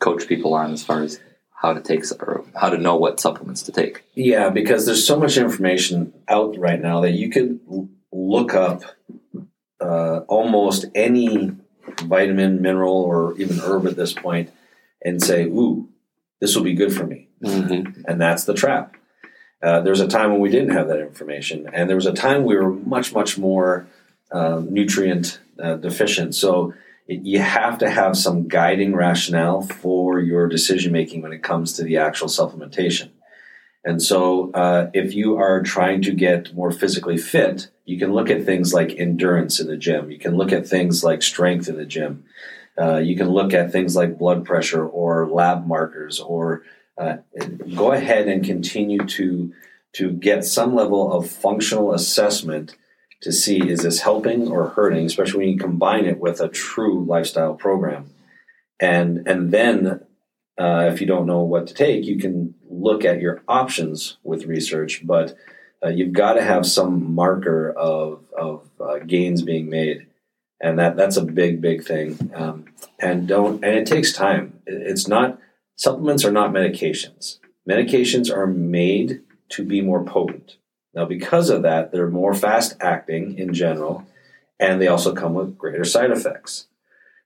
[0.00, 1.20] coach people on as far as
[1.54, 4.02] how to take or how to know what supplements to take?
[4.14, 7.60] Yeah, because there's so much information out right now that you could
[8.10, 8.82] look up
[9.92, 11.52] uh, almost any
[12.14, 14.48] vitamin, mineral, or even herb at this point
[15.06, 15.88] and say, "Ooh,
[16.40, 18.02] this will be good for me," Mm-hmm.
[18.08, 18.84] and that's the trap.
[19.62, 22.12] Uh, there was a time when we didn't have that information, and there was a
[22.26, 23.86] time we were much, much more
[24.32, 26.34] uh, nutrient uh, deficient.
[26.34, 26.74] So
[27.06, 31.72] it, you have to have some guiding rationale for your decision making when it comes
[31.74, 33.10] to the actual supplementation.
[33.84, 38.30] And so, uh, if you are trying to get more physically fit, you can look
[38.30, 40.10] at things like endurance in the gym.
[40.10, 42.24] You can look at things like strength in the gym.
[42.78, 46.62] Uh, you can look at things like blood pressure or lab markers, or
[46.96, 47.16] uh,
[47.74, 49.52] go ahead and continue to
[49.94, 52.76] to get some level of functional assessment
[53.20, 57.04] to see is this helping or hurting, especially when you combine it with a true
[57.04, 58.10] lifestyle program.
[58.80, 60.00] And and then
[60.58, 64.46] uh, if you don't know what to take, you can look at your options with
[64.46, 65.34] research, but
[65.84, 70.06] uh, you've got to have some marker of, of uh, gains being made.
[70.60, 72.30] And that, that's a big, big thing.
[72.34, 72.66] Um,
[73.00, 74.60] and don't, and it takes time.
[74.66, 75.38] It's not,
[75.76, 77.38] supplements are not medications.
[77.68, 80.56] Medications are made to be more potent.
[80.94, 84.06] Now, because of that, they're more fast acting in general,
[84.60, 86.66] and they also come with greater side effects.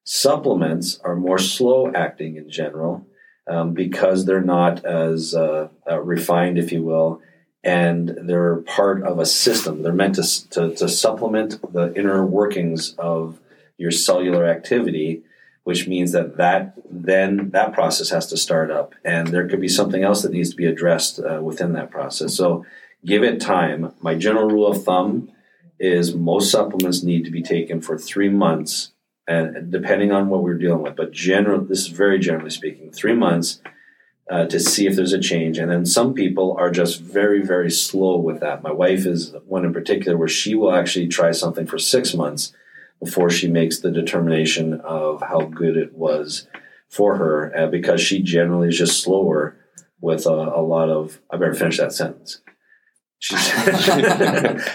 [0.05, 3.07] Supplements are more slow acting in general
[3.49, 7.21] um, because they're not as uh, uh, refined, if you will,
[7.67, 9.83] and they're part of a system.
[9.83, 13.41] They're meant to, to, to supplement the inner workings of
[13.77, 15.25] your cellular activity,
[15.65, 19.69] which means that that then that process has to start up, and there could be
[19.69, 22.35] something else that needs to be addressed uh, within that process.
[22.35, 22.65] So
[23.05, 23.93] give it time.
[24.01, 25.33] My general rule of thumb
[25.81, 28.93] is most supplements need to be taken for three months,
[29.27, 30.95] and depending on what we're dealing with.
[30.95, 33.61] But general, this is very generally speaking, three months
[34.31, 35.59] uh, to see if there's a change.
[35.59, 38.63] And then some people are just very, very slow with that.
[38.63, 42.53] My wife is one in particular where she will actually try something for six months
[43.01, 46.49] before she makes the determination of how good it was
[46.89, 49.57] for her, uh, because she generally is just slower
[50.01, 51.21] with a, a lot of.
[51.31, 52.41] I better finish that sentence.
[53.19, 53.53] She's,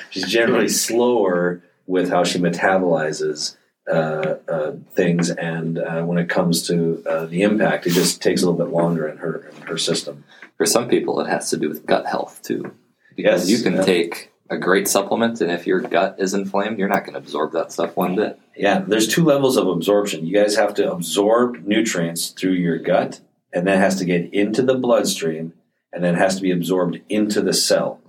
[0.12, 7.26] she's generally slower with how she metabolizes things, and uh, when it comes to uh,
[7.26, 10.24] the impact, it just takes a little bit longer in her in her system.
[10.58, 12.74] For some people, it has to do with gut health too,
[13.16, 13.84] because Yes, you can yeah.
[13.84, 17.54] take a great supplement, and if your gut is inflamed, you're not going to absorb
[17.54, 18.38] that stuff one bit.
[18.56, 20.26] Yeah, there's two levels of absorption.
[20.26, 23.22] You guys have to absorb nutrients through your gut,
[23.54, 25.54] and then it has to get into the bloodstream,
[25.94, 28.02] and then it has to be absorbed into the cell.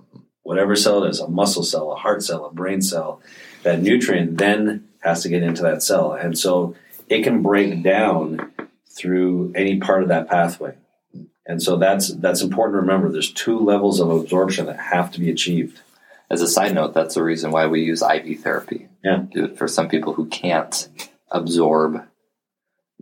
[0.43, 3.21] Whatever cell it is, a muscle cell, a heart cell, a brain cell,
[3.63, 6.13] that nutrient then has to get into that cell.
[6.13, 6.75] And so
[7.09, 8.51] it can break down
[8.89, 10.75] through any part of that pathway.
[11.45, 13.11] And so that's that's important to remember.
[13.11, 15.81] There's two levels of absorption that have to be achieved.
[16.29, 18.87] As a side note, that's the reason why we use IV therapy.
[19.03, 19.25] Yeah.
[19.55, 20.87] For some people who can't
[21.29, 22.07] absorb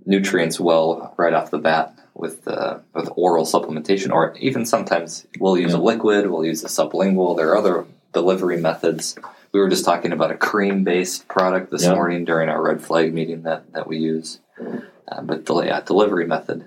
[0.05, 5.57] nutrients well right off the bat with uh, with oral supplementation, or even sometimes we'll
[5.57, 7.37] use a liquid, we'll use a sublingual.
[7.37, 9.15] There are other delivery methods.
[9.53, 11.93] We were just talking about a cream based product this Yeah.
[11.95, 14.39] morning during our red flag meeting that, that we use.
[14.59, 16.65] Uh, but the yeah, delivery method.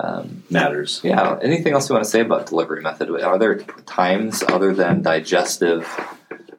[0.00, 1.00] Um, Matters.
[1.02, 1.38] yeah.
[1.42, 3.10] Anything else you want to say about delivery method?
[3.10, 5.88] Are there times other than digestive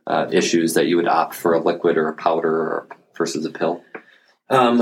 [0.07, 3.49] uh, issues that you would opt for a liquid or a powder or versus a
[3.51, 3.83] pill?
[4.49, 4.79] Um,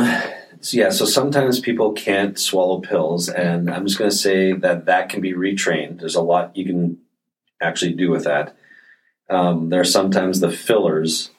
[0.62, 4.86] so yeah, so sometimes people can't swallow pills, and I'm just going to say that
[4.86, 6.00] that can be retrained.
[6.00, 6.98] There's a lot you can
[7.62, 8.56] actually do with that.
[9.30, 11.32] Um, there are sometimes the fillers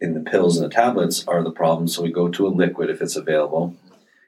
[0.00, 2.90] in the pills and the tablets are the problem, so we go to a liquid
[2.90, 3.76] if it's available.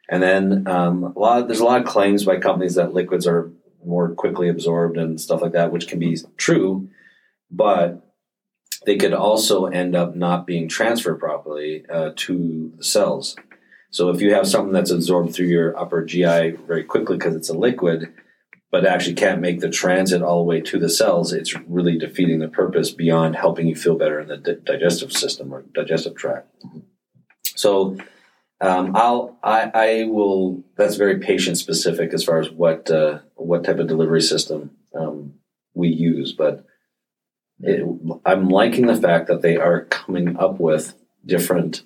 [0.09, 3.51] And then um, a lot there's a lot of claims by companies that liquids are
[3.85, 6.89] more quickly absorbed and stuff like that, which can be true,
[7.51, 8.03] but
[8.85, 13.37] they could also end up not being transferred properly uh, to the cells.
[13.91, 17.51] So if you have something that's absorbed through your upper GI very quickly because it's
[17.51, 18.13] a liquid,
[18.73, 22.41] but actually can't make the transit all the way to the cells, it's really defeating
[22.41, 26.49] the purpose beyond helping you feel better in the di- digestive system or digestive tract.
[27.55, 27.99] So
[28.63, 30.65] um, I'll I, I will.
[30.77, 35.35] That's very patient specific as far as what uh, what type of delivery system um,
[35.75, 36.65] we use, but
[37.61, 37.85] it,
[38.25, 40.95] I'm liking the fact that they are coming up with
[41.27, 41.83] different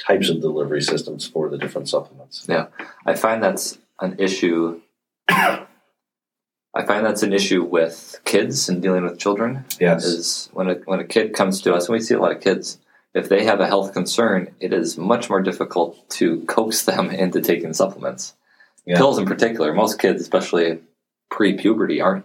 [0.00, 2.46] types of delivery systems for the different supplements.
[2.48, 2.66] Yeah,
[3.04, 4.80] I find that's an issue.
[6.74, 9.64] I find that's an issue with kids and dealing with children.
[9.80, 10.04] Yes.
[10.04, 12.40] Is when a when a kid comes to us, and we see a lot of
[12.40, 12.78] kids,
[13.12, 17.40] if they have a health concern, it is much more difficult to coax them into
[17.40, 18.34] taking supplements.
[18.86, 18.96] Yeah.
[18.96, 20.80] Pills in particular, most kids, especially
[21.28, 22.24] pre-puberty, aren't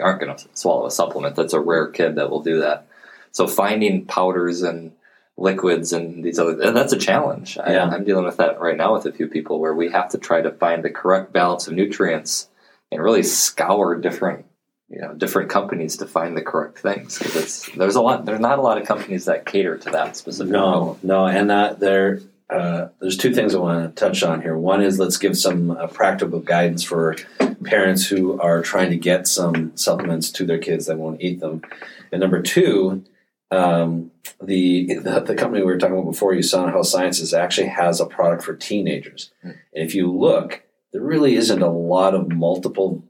[0.00, 1.34] aren't going to swallow a supplement.
[1.34, 2.86] That's a rare kid that will do that.
[3.32, 4.92] So finding powders and
[5.36, 7.56] liquids and these other and that's a challenge.
[7.56, 7.84] Yeah.
[7.84, 10.18] I, I'm dealing with that right now with a few people where we have to
[10.18, 12.47] try to find the correct balance of nutrients
[12.90, 14.46] and really scour different
[14.88, 18.40] you know different companies to find the correct things because it's there's a lot there's
[18.40, 22.20] not a lot of companies that cater to that specific No, no, and uh, there
[22.50, 24.56] uh, there's two things I want to touch on here.
[24.56, 27.16] One is let's give some uh, practical guidance for
[27.64, 31.62] parents who are trying to get some supplements to their kids that won't eat them,
[32.10, 33.04] and number two.
[33.50, 34.10] Um,
[34.42, 38.04] the, the the company we were talking about before, USANA Health Sciences, actually has a
[38.04, 39.32] product for teenagers.
[39.42, 43.04] And if you look, there really isn't a lot of multiple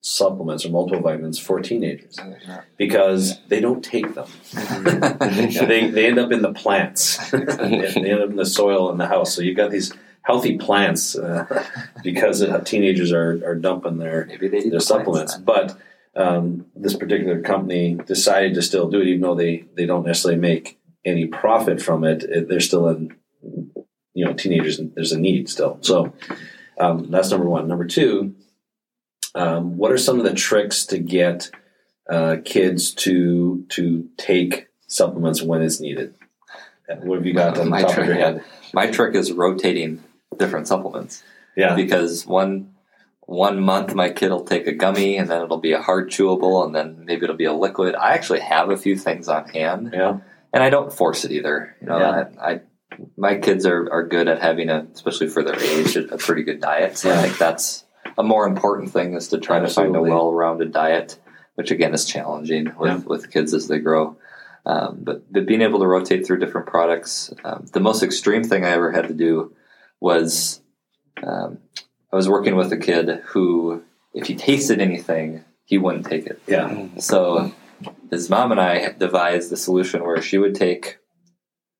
[0.00, 2.18] supplements or multiple vitamins for teenagers
[2.76, 4.26] because they don't take them.
[4.52, 7.30] they, they end up in the plants.
[7.30, 9.34] they end up in the soil in the house.
[9.34, 9.92] So you've got these
[10.22, 11.64] healthy plants uh,
[12.02, 15.34] because teenagers are, are dumping their maybe they eat their the plants supplements.
[15.36, 15.44] then.
[15.44, 15.78] But
[16.14, 20.40] um, this particular company decided to still do it, even though they, they don't necessarily
[20.40, 22.24] make any profit from it.
[22.24, 23.16] it they're still in,
[24.14, 24.80] you know, teenagers.
[24.94, 25.78] There's a need still.
[25.80, 26.12] So
[26.78, 27.68] um, that's number one.
[27.68, 28.34] Number two,
[29.34, 31.50] um, what are some of the tricks to get
[32.08, 36.14] uh, kids to to take supplements when it's needed?
[37.00, 38.44] What have you got on the My top of your head?
[38.74, 40.02] my trick is rotating
[40.36, 41.22] different supplements
[41.56, 42.74] Yeah, because one
[43.20, 46.66] one month my kid will take a gummy and then it'll be a hard chewable
[46.66, 47.94] and then maybe it'll be a liquid.
[47.94, 50.18] I actually have a few things on hand yeah,
[50.52, 51.74] and I don't force it either.
[51.80, 52.24] You know, Yeah.
[52.40, 52.60] I, I
[53.16, 56.42] my kids are, are good at having a, especially for their age, a, a pretty
[56.42, 56.96] good diet.
[56.98, 57.18] So Yeah.
[57.18, 57.84] I think that's
[58.18, 61.18] a more important thing is to try to find a well-rounded diet,
[61.54, 62.96] which again is challenging with, Yeah.
[63.06, 64.16] with kids as they grow.
[64.64, 68.64] Um, but, but being able to rotate through different products, um, the most extreme thing
[68.64, 69.54] I ever had to do
[70.00, 70.60] was
[71.22, 71.58] um,
[72.12, 73.82] I was working with a kid who,
[74.14, 76.40] if he tasted anything, he wouldn't take it.
[76.46, 77.52] yeah, So
[78.10, 80.98] his mom and I devised a solution where she would take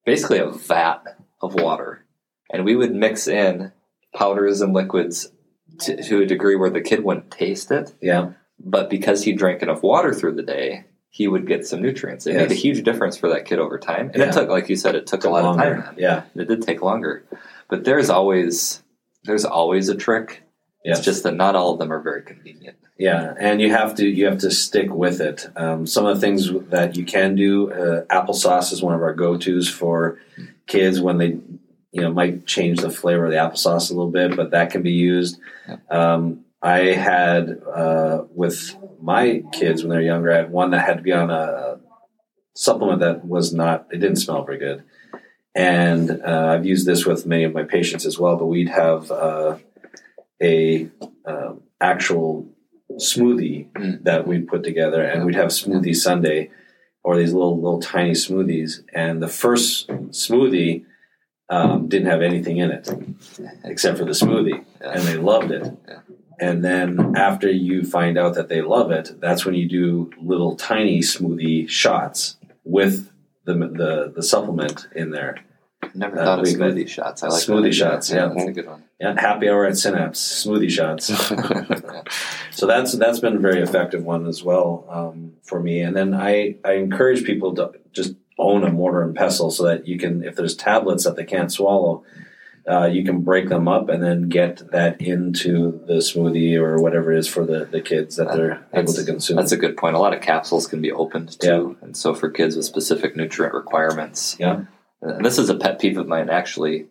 [0.05, 1.03] basically a vat
[1.41, 2.05] of water
[2.53, 3.73] and we would mix in
[4.15, 5.33] powders and liquids
[5.81, 7.95] to, to a degree where the kid wouldn't taste it.
[8.01, 12.27] yeah, But because he drank enough water through the day, he would get some nutrients.
[12.27, 12.43] It Yes.
[12.49, 14.11] made a huge difference for that kid over time.
[14.13, 14.29] And Yeah.
[14.29, 15.75] it took, like you said, it took a lot Longer.
[15.77, 15.95] of time.
[15.99, 17.25] Yeah, it did take longer.
[17.69, 18.83] But there's always
[19.25, 20.43] there's always a trick.
[20.85, 20.99] Yes.
[20.99, 22.77] It's just that not all of them are very convenient.
[22.99, 25.49] Yeah, and you have to you have to stick with it.
[25.57, 29.15] Um, some of the things that you can do, uh, applesauce is one of our
[29.15, 30.21] go tos for
[30.67, 31.39] kids when they
[31.91, 34.83] you know might change the flavor of the applesauce a little bit, but that can
[34.83, 35.41] be used.
[35.91, 40.99] Um, I had uh, with my kids when they're younger, I had one that had
[40.99, 41.81] to be on a
[42.55, 44.85] supplement that was not it didn't smell very good,
[45.55, 48.37] and uh, I've used this with many of my patients as well.
[48.37, 49.59] But we'd have uh,
[50.43, 50.89] a
[51.25, 52.49] um, actual
[52.93, 54.03] smoothie Mm.
[54.05, 56.51] that we'd put together, and we'd have smoothie Sunday
[57.05, 58.81] or these little little tiny smoothies.
[58.95, 60.85] And the first smoothie
[61.49, 62.89] um, didn't have anything in it
[63.65, 65.65] except for the smoothie, and they loved it.
[65.89, 65.99] Yeah.
[66.41, 70.57] And then after you find out that they love it, that's when you do little
[70.57, 73.11] tiny smoothie shots with
[73.47, 75.37] the the, the supplement in there.
[75.95, 77.23] Never Uh, thought of smoothie shots.
[77.23, 78.29] I like Smoothie shots, yeah.
[78.29, 78.85] that's a good one.
[79.01, 81.11] Yeah, happy hour at Synapse smoothie shots.
[82.53, 85.81] So that's that's been a very effective one as well um, for me.
[85.81, 89.89] And then I I encourage people to just own a mortar and pestle so that
[89.89, 92.05] you can if there's tablets that they can't swallow,
[92.71, 97.13] uh, you can break them up and then get that into the smoothie or whatever
[97.13, 99.37] it is for the, the kids that they're able to consume.
[99.37, 99.97] That's a good point.
[99.97, 103.55] A lot of capsules can be opened too, and so for kids with specific nutrient
[103.55, 104.65] requirements, Yeah.
[105.03, 106.87] And this is a pet peeve of mine, actually.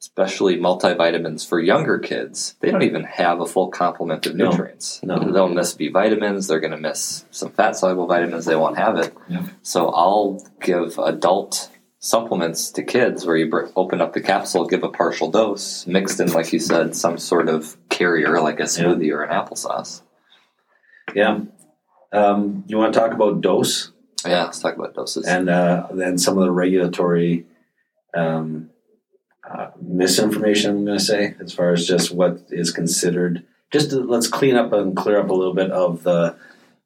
[0.00, 4.50] Especially multivitamins for younger kids, they don't even have a full complement of No.
[4.50, 5.00] nutrients.
[5.02, 5.18] No.
[5.18, 6.46] They'll miss B vitamins.
[6.46, 8.44] They're going to miss some fat soluble vitamins.
[8.44, 9.12] They won't have it.
[9.28, 9.42] Yeah.
[9.62, 11.68] So I'll give adult
[11.98, 16.20] supplements to kids where you br- open up the capsule, give a partial dose, mixed
[16.20, 20.02] in, like you said, some sort of carrier like a smoothie or an applesauce.
[21.12, 21.40] Yeah.
[22.12, 23.90] Um, you want to talk about dose
[24.26, 25.26] Yeah, let's talk about doses.
[25.26, 27.46] and uh, then some of the regulatory
[28.14, 28.70] um,
[29.48, 33.44] uh, misinformation, I'm going to say, as far as just what is considered.
[33.70, 36.36] Just to, let's clean up and clear up a little bit of the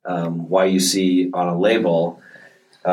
[0.04, 2.20] um, why you see on a label
[2.84, 2.90] uh,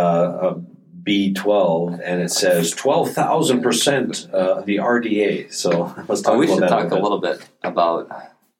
[0.51, 0.61] a
[1.03, 5.51] B12 and it says 12,000% uh, the RDA.
[5.51, 8.09] So let's talk Oh, we should talk a little bit about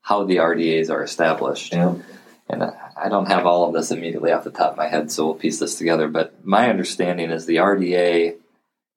[0.01, 1.73] how the RDAs are established.
[1.73, 1.95] Yeah.
[2.49, 2.71] And uh,
[3.01, 5.35] I don't have all of this immediately off the top of my head, so we'll
[5.35, 6.07] piece this together.
[6.07, 8.35] But my understanding is the RDA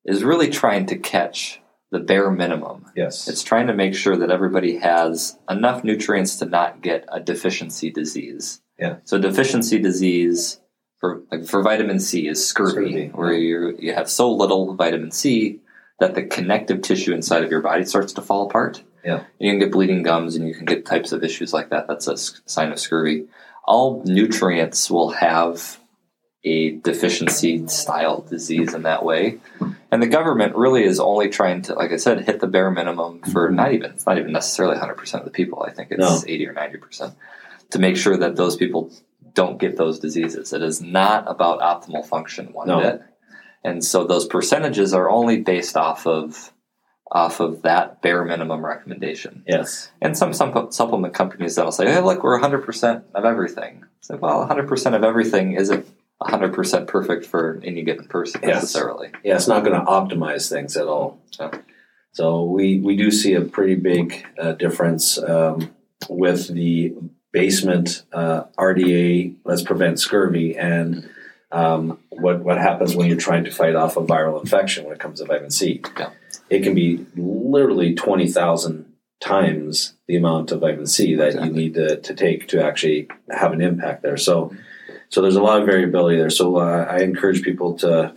[0.05, 2.85] is really trying to catch the bare minimum.
[2.95, 3.27] Yes.
[3.27, 7.91] It's trying to make sure that everybody has enough nutrients to not get a deficiency
[7.91, 8.61] disease.
[8.79, 8.97] Yeah.
[9.05, 10.59] So deficiency disease
[10.99, 15.11] for like for vitamin C is scurvy, Scurvy, where you you have so little vitamin
[15.11, 15.59] C
[15.99, 18.83] that the connective tissue inside of your body starts to fall apart.
[19.05, 19.17] Yeah.
[19.17, 21.87] And you can get bleeding gums and you can get types of issues like that.
[21.87, 23.27] That's a sign of scurvy.
[23.63, 25.79] All nutrients will have
[26.43, 29.39] a deficiency style disease in that way.
[29.91, 33.21] And the government really is only trying to, like I said, hit the bare minimum
[33.21, 33.55] for mm-hmm.
[33.55, 35.63] not even, it's not even necessarily 100% of the people.
[35.63, 36.21] I think it's No.
[36.25, 37.15] 80 or 90%
[37.71, 38.91] to make sure that those people
[39.33, 40.53] don't get those diseases.
[40.53, 42.81] It is not about optimal function one No.
[42.81, 43.01] bit.
[43.63, 46.52] And so those percentages are only based off of
[47.13, 49.43] off of that bare minimum recommendation.
[49.47, 49.91] yes.
[50.01, 54.45] And some, some supplement companies that'll say, "Hey, look, we're 100% of everything." Like, well,
[54.47, 55.85] 100% of everything isn't
[56.21, 58.63] 100% perfect for any given person Yes.
[58.63, 59.11] necessarily.
[59.23, 61.21] Yeah, it's not going to optimize things at all.
[61.39, 61.51] Yeah.
[62.13, 65.69] So we we do see a pretty big uh, difference um,
[66.09, 66.93] with the
[67.31, 69.35] basement uh, RDA.
[69.45, 71.07] Let's prevent scurvy and.
[71.53, 74.99] Um, what what happens when you're trying to fight off a viral infection when it
[74.99, 75.81] comes to vitamin C?
[75.97, 76.09] Yeah.
[76.49, 78.91] It can be literally twenty thousand
[79.21, 81.47] times the amount of vitamin C that Exactly.
[81.49, 84.17] you need to, to take to actually have an impact there.
[84.17, 84.53] So
[85.09, 86.31] so there's a lot of variability there.
[86.31, 88.13] So uh, I encourage people to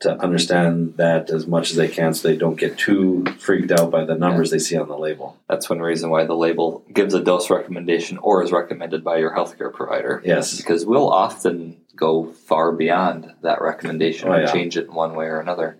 [0.00, 3.90] to understand that as much as they can, so they don't get too freaked out
[3.90, 5.38] by the numbers they see on the label.
[5.48, 9.34] That's one reason why the label gives a dose recommendation or is recommended by your
[9.34, 10.20] healthcare provider.
[10.24, 10.56] Yes.
[10.58, 14.52] Because we'll often go far beyond that recommendation Oh, and yeah.
[14.52, 15.78] change it in one way or another.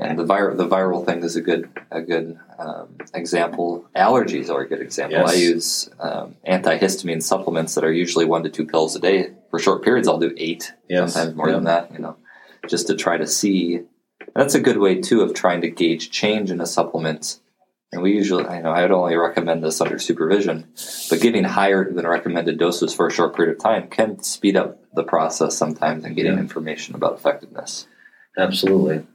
[0.00, 3.84] And the vir- the viral thing is a good a good um, example.
[3.96, 5.18] Allergies are a good example.
[5.18, 5.30] Yes.
[5.30, 9.32] I use um, antihistamine supplements that are usually one to two pills a day.
[9.50, 11.14] For short periods, I'll do eight, Yes.
[11.14, 11.54] sometimes more Yeah.
[11.56, 11.92] than that.
[11.92, 12.16] You know,
[12.68, 13.76] just to try to see.
[14.20, 17.40] And that's a good way too of trying to gauge change in a supplement.
[17.90, 20.66] And we usually, I know, I would only recommend this under supervision,
[21.08, 24.78] but giving higher than recommended doses for a short period of time can speed up
[24.92, 26.38] the process sometimes and getting Yeah.
[26.40, 27.86] information about effectiveness.
[28.36, 29.06] Absolutely.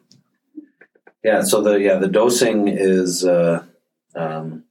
[1.23, 1.43] Yeah.
[1.43, 3.63] So the yeah the dosing is uh,
[4.15, 4.63] um,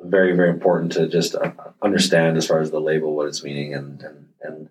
[0.00, 3.74] very very important to just uh, understand as far as the label what it's meaning
[3.74, 4.68] and and and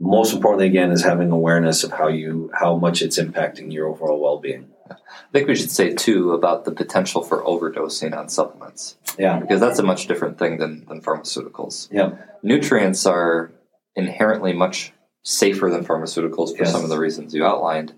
[0.00, 4.20] most importantly again is having awareness of how you how much it's impacting your overall
[4.20, 4.68] well being.
[4.98, 9.38] I think we should say too about the potential for overdosing on supplements Yeah.
[9.40, 11.88] because that's a much different thing than, than pharmaceuticals.
[11.90, 12.12] Yeah.
[12.42, 13.52] Nutrients are
[13.96, 16.72] inherently much safer than pharmaceuticals for Yes.
[16.72, 17.94] some of the reasons you outlined.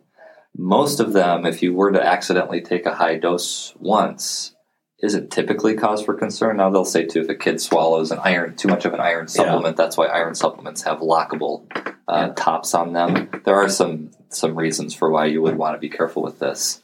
[0.57, 4.55] Most of them, if you were to accidentally take a high dose once,
[5.03, 6.57] isn't typically cause for concern.
[6.57, 9.27] Now they'll say too, if a kid swallows an iron too much of an iron
[9.29, 11.65] supplement, that's why iron supplements have lockable
[12.07, 12.33] uh, Yeah.
[12.37, 13.29] tops on them.
[13.45, 16.83] There are some some reasons for why you would want to be careful with this.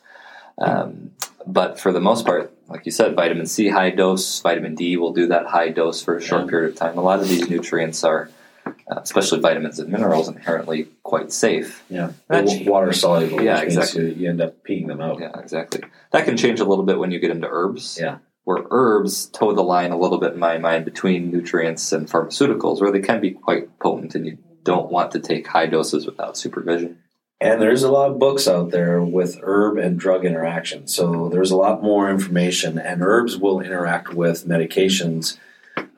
[0.61, 1.13] Um,
[1.47, 5.13] but for the most part, like you said, vitamin C high dose, vitamin D will
[5.13, 6.51] do that high dose for a short Yeah.
[6.51, 6.99] period of time.
[6.99, 8.31] A lot of these nutrients are,
[8.67, 11.83] uh, especially vitamins and minerals, inherently quite safe.
[11.89, 12.13] Yeah.
[12.29, 13.43] They're water soluble.
[13.43, 14.11] Yeah, which exactly.
[14.11, 15.19] You, you end up peeing them out.
[15.19, 15.81] Yeah, exactly.
[16.13, 17.99] That can change a little bit when you get into herbs.
[18.01, 18.19] Yeah.
[18.45, 22.81] Where herbs toe the line a little bit in my mind between nutrients and pharmaceuticals,
[22.81, 26.37] where they can be quite potent and you don't want to take high doses without
[26.37, 26.99] supervision.
[27.43, 30.87] And there's a lot of books out there with herb and drug interaction.
[30.87, 35.39] So there's a lot more information, and herbs will interact with medications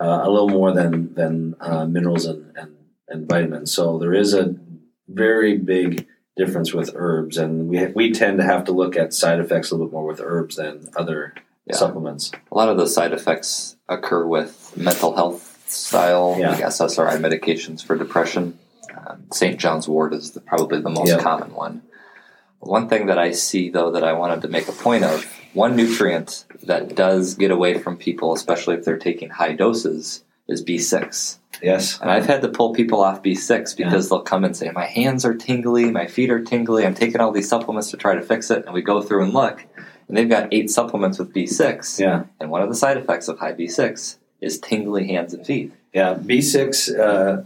[0.00, 2.76] uh, a little more than than uh, minerals and, and
[3.08, 3.72] and vitamins.
[3.72, 4.54] So there is a
[5.08, 9.40] very big difference with herbs, and we we tend to have to look at side
[9.40, 11.34] effects a little bit more with herbs than other
[11.66, 11.74] Yeah.
[11.76, 12.30] supplements.
[12.52, 16.50] A lot of those side effects occur with mental health style, Yeah.
[16.50, 18.58] like SSRI medications for depression.
[19.32, 19.58] St.
[19.58, 21.18] John's wort is the, probably the most Yeah.
[21.18, 21.82] common one.
[22.60, 25.74] One thing that I see, though, that I wanted to make a point of one
[25.74, 31.38] nutrient that does get away from people, especially if they're taking high doses, is B6.
[31.60, 32.00] Yes.
[32.00, 35.24] And I've had to pull people off B6 because they'll come and say, My hands
[35.24, 38.50] are tingly, my feet are tingly, I'm taking all these supplements to try to fix
[38.50, 38.64] it.
[38.64, 39.64] And we go through and look,
[40.08, 41.98] and they've got eight supplements with B6.
[42.00, 42.24] Yeah.
[42.40, 45.72] And one of the side effects of high B6 is tingly hands and feet.
[45.92, 46.14] Yeah.
[46.14, 47.42] B6, uh,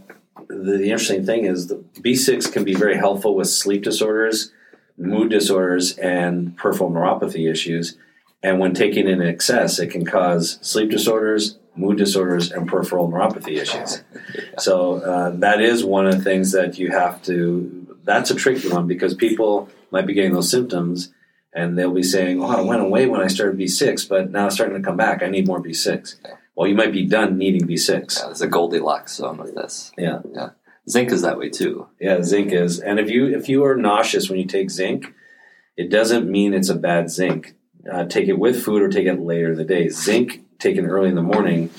[0.47, 4.51] the, the interesting thing is the B6 can be very helpful with sleep disorders,
[4.97, 7.97] mood disorders, and peripheral neuropathy issues.
[8.43, 13.57] And when taken in excess, it can cause sleep disorders, mood disorders, and peripheral neuropathy
[13.57, 14.03] issues.
[14.59, 17.95] So uh, that is one of the things that you have to.
[18.03, 21.13] That's a tricky one because people might be getting those symptoms,
[21.53, 24.55] and they'll be saying, "Oh, I went away when I started B6, but now it's
[24.55, 25.21] starting to come back.
[25.21, 26.15] I need more B6."
[26.57, 28.17] Well, you might be done needing B6.
[28.17, 29.91] Yeah, there's a Goldilocks zone with this.
[29.95, 30.21] Yeah.
[30.33, 30.49] Yeah.
[30.89, 31.87] Zinc is that way too.
[31.99, 32.79] Yeah, zinc is.
[32.79, 35.13] And if you if you are nauseous when you take zinc,
[35.75, 37.53] it doesn't mean it's a bad zinc.
[37.89, 39.89] Uh, take it with food or take it later in the day.
[39.89, 41.69] Zinc taken early in the morning,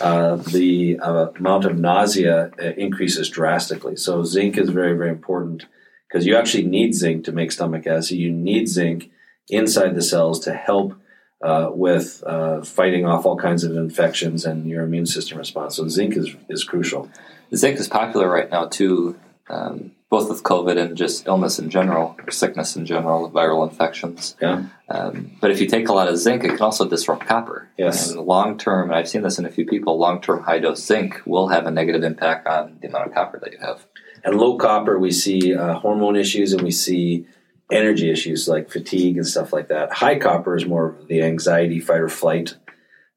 [0.00, 3.94] uh, the uh, amount of nausea uh, increases drastically.
[3.94, 5.66] So zinc is very very important
[6.08, 8.18] because you actually need zinc to make stomach acid.
[8.18, 9.12] You need zinc
[9.48, 10.96] inside the cells to help
[11.44, 15.76] uh, with uh, fighting off all kinds of infections and your immune system response.
[15.76, 17.10] So zinc is is crucial.
[17.54, 19.16] Zinc is popular right now too,
[19.50, 24.36] um, both with COVID and just illness in general, or sickness in general, viral infections.
[24.40, 24.64] Yeah.
[24.88, 27.68] Um, but if you take a lot of zinc, it can also disrupt copper.
[27.76, 28.10] Yes.
[28.10, 30.82] And long term, and I've seen this in a few people, long term high dose
[30.82, 33.84] zinc will have a negative impact on the amount of copper that you have.
[34.24, 37.26] And low copper, we see uh, hormone issues and we see
[37.70, 39.92] energy issues like fatigue and stuff like that.
[39.92, 42.56] High copper is more of the anxiety, fight or flight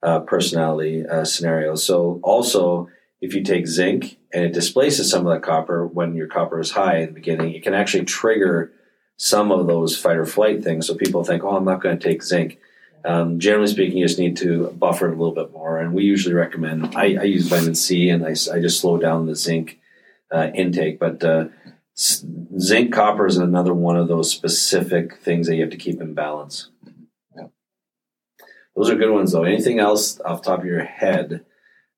[0.04, 1.76] uh, personality uh, scenario.
[1.76, 2.89] So also,
[3.22, 6.72] if you take zinc and it displaces some of that copper when your copper is
[6.72, 8.72] high in the beginning, it can actually trigger
[9.18, 10.86] some of those fight or flight things.
[10.86, 12.60] So people think, oh, I'm not going to take zinc.
[13.04, 15.80] Um, generally speaking, you just need to buffer it a little bit more.
[15.80, 19.26] And we usually recommend, I, I use vitamin C and I, I just slow down
[19.26, 19.80] the zinc
[20.32, 21.00] uh, intake.
[21.00, 21.48] But uh,
[21.98, 26.14] zinc copper is another one of those specific things that you have to keep in
[26.14, 26.70] balance.
[27.36, 27.48] Yeah.
[28.76, 29.43] Those are good ones, though.
[29.43, 31.45] Anything else off the top of your head,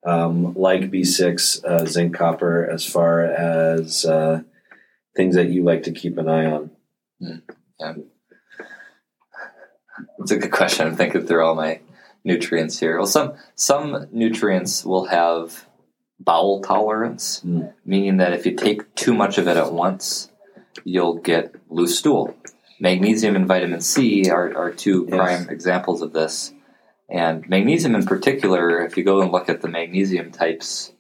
[0.06, 4.42] um, like B6, uh, zinc, copper, as far as uh,
[5.16, 6.72] things that you like to keep an eye on?
[7.82, 8.06] Um,
[10.20, 10.88] it's a good question.
[10.88, 11.82] I'm thinking through all my
[12.24, 12.98] nutrients here.
[12.98, 15.66] Well, some some nutrients will have
[16.20, 17.74] bowel tolerance, Mm.
[17.86, 20.30] meaning that if you take too much of it at once,
[20.84, 22.36] you'll get loose stool.
[22.80, 25.18] Magnesium and vitamin C are, are two Yes.
[25.18, 26.54] prime examples of this.
[27.10, 30.92] And magnesium, in particular, if you go and look at the magnesium types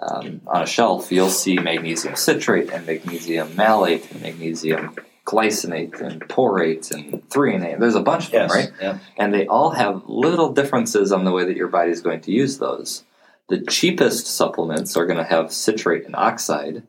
[0.00, 4.94] um, on a shelf, you'll see magnesium citrate and magnesium malate and magnesium
[5.26, 7.78] glycinate and orotate and threonate.
[7.80, 8.70] There's a bunch of them, right?
[8.80, 8.98] Yeah.
[9.18, 12.30] and they all have little differences on the way that your body is going to
[12.32, 13.04] use those.
[13.48, 16.82] The cheapest supplements are going to have citrate and oxide,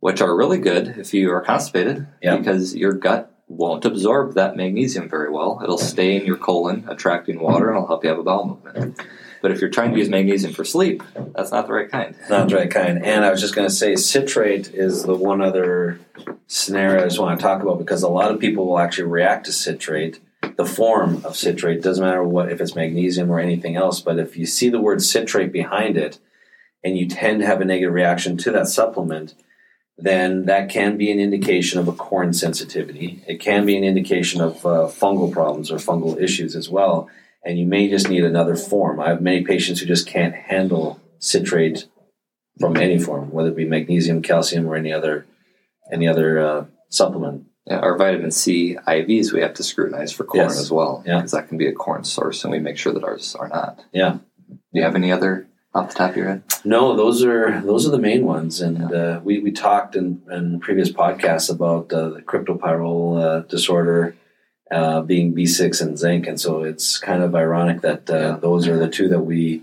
[0.00, 2.36] which are really good if you are constipated Yeah.
[2.36, 5.60] because your gut won't absorb that magnesium very well.
[5.62, 9.00] It'll stay in your colon, attracting water, and it'll help you have a bowel movement.
[9.42, 11.02] But if you're trying to use magnesium for sleep,
[11.36, 12.14] that's not the right kind.
[12.30, 13.04] Not the right kind.
[13.04, 16.00] And I was just going to say, citrate is the one other
[16.46, 19.44] scenario I just want to talk about because a lot of people will actually react
[19.46, 20.20] to citrate.
[20.56, 24.36] The form of citrate doesn't matter what if it's magnesium or anything else, but if
[24.36, 26.18] you see the word citrate behind it,
[26.84, 29.34] and you tend to have a negative reaction to that supplement,
[29.96, 33.22] then that can be an indication of a corn sensitivity.
[33.26, 37.08] It can be an indication of uh, fungal problems or fungal issues as well.
[37.44, 39.00] And you may just need another form.
[39.00, 41.86] I have many patients who just can't handle citrate
[42.58, 45.26] from any form, whether it be magnesium, calcium, or any other
[45.92, 47.46] any other uh, supplement.
[47.66, 50.60] Yeah, our vitamin C IVs we have to scrutinize for corn Yes.
[50.60, 51.16] as well, Yeah.
[51.16, 53.82] because that can be a corn source, and we make sure that ours are not.
[53.92, 54.18] Yeah.
[54.50, 56.42] Do you have any other off the top of your head?
[56.64, 60.60] No, those are those are the main ones, and uh, we we talked in, in
[60.60, 64.14] previous podcasts about uh, the cryptopyrrole uh, disorder
[64.70, 68.36] uh, being B six and zinc, and so it's kind of ironic that uh, Yeah.
[68.40, 69.62] those are the two that we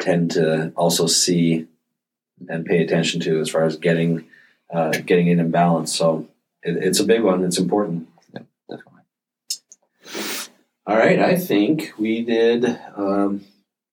[0.00, 1.66] tend to also see
[2.48, 4.24] and pay attention to as far as getting
[4.72, 5.94] uh, getting it in balance.
[5.94, 6.26] So
[6.62, 7.44] it, it's a big one.
[7.44, 8.08] It's important.
[8.32, 9.02] Definitely.
[10.86, 12.64] All right, I think we did
[12.96, 13.44] um,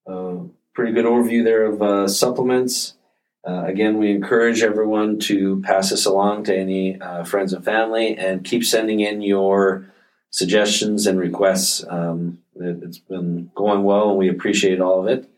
[0.06, 2.94] a pretty good overview there of uh, supplements.
[3.48, 8.18] Uh, again, we encourage everyone to pass this along to any uh, friends and family
[8.18, 9.86] and keep sending in your
[10.32, 11.86] suggestions and requests.
[11.88, 15.30] Um, it, it's been going well and we appreciate all of it.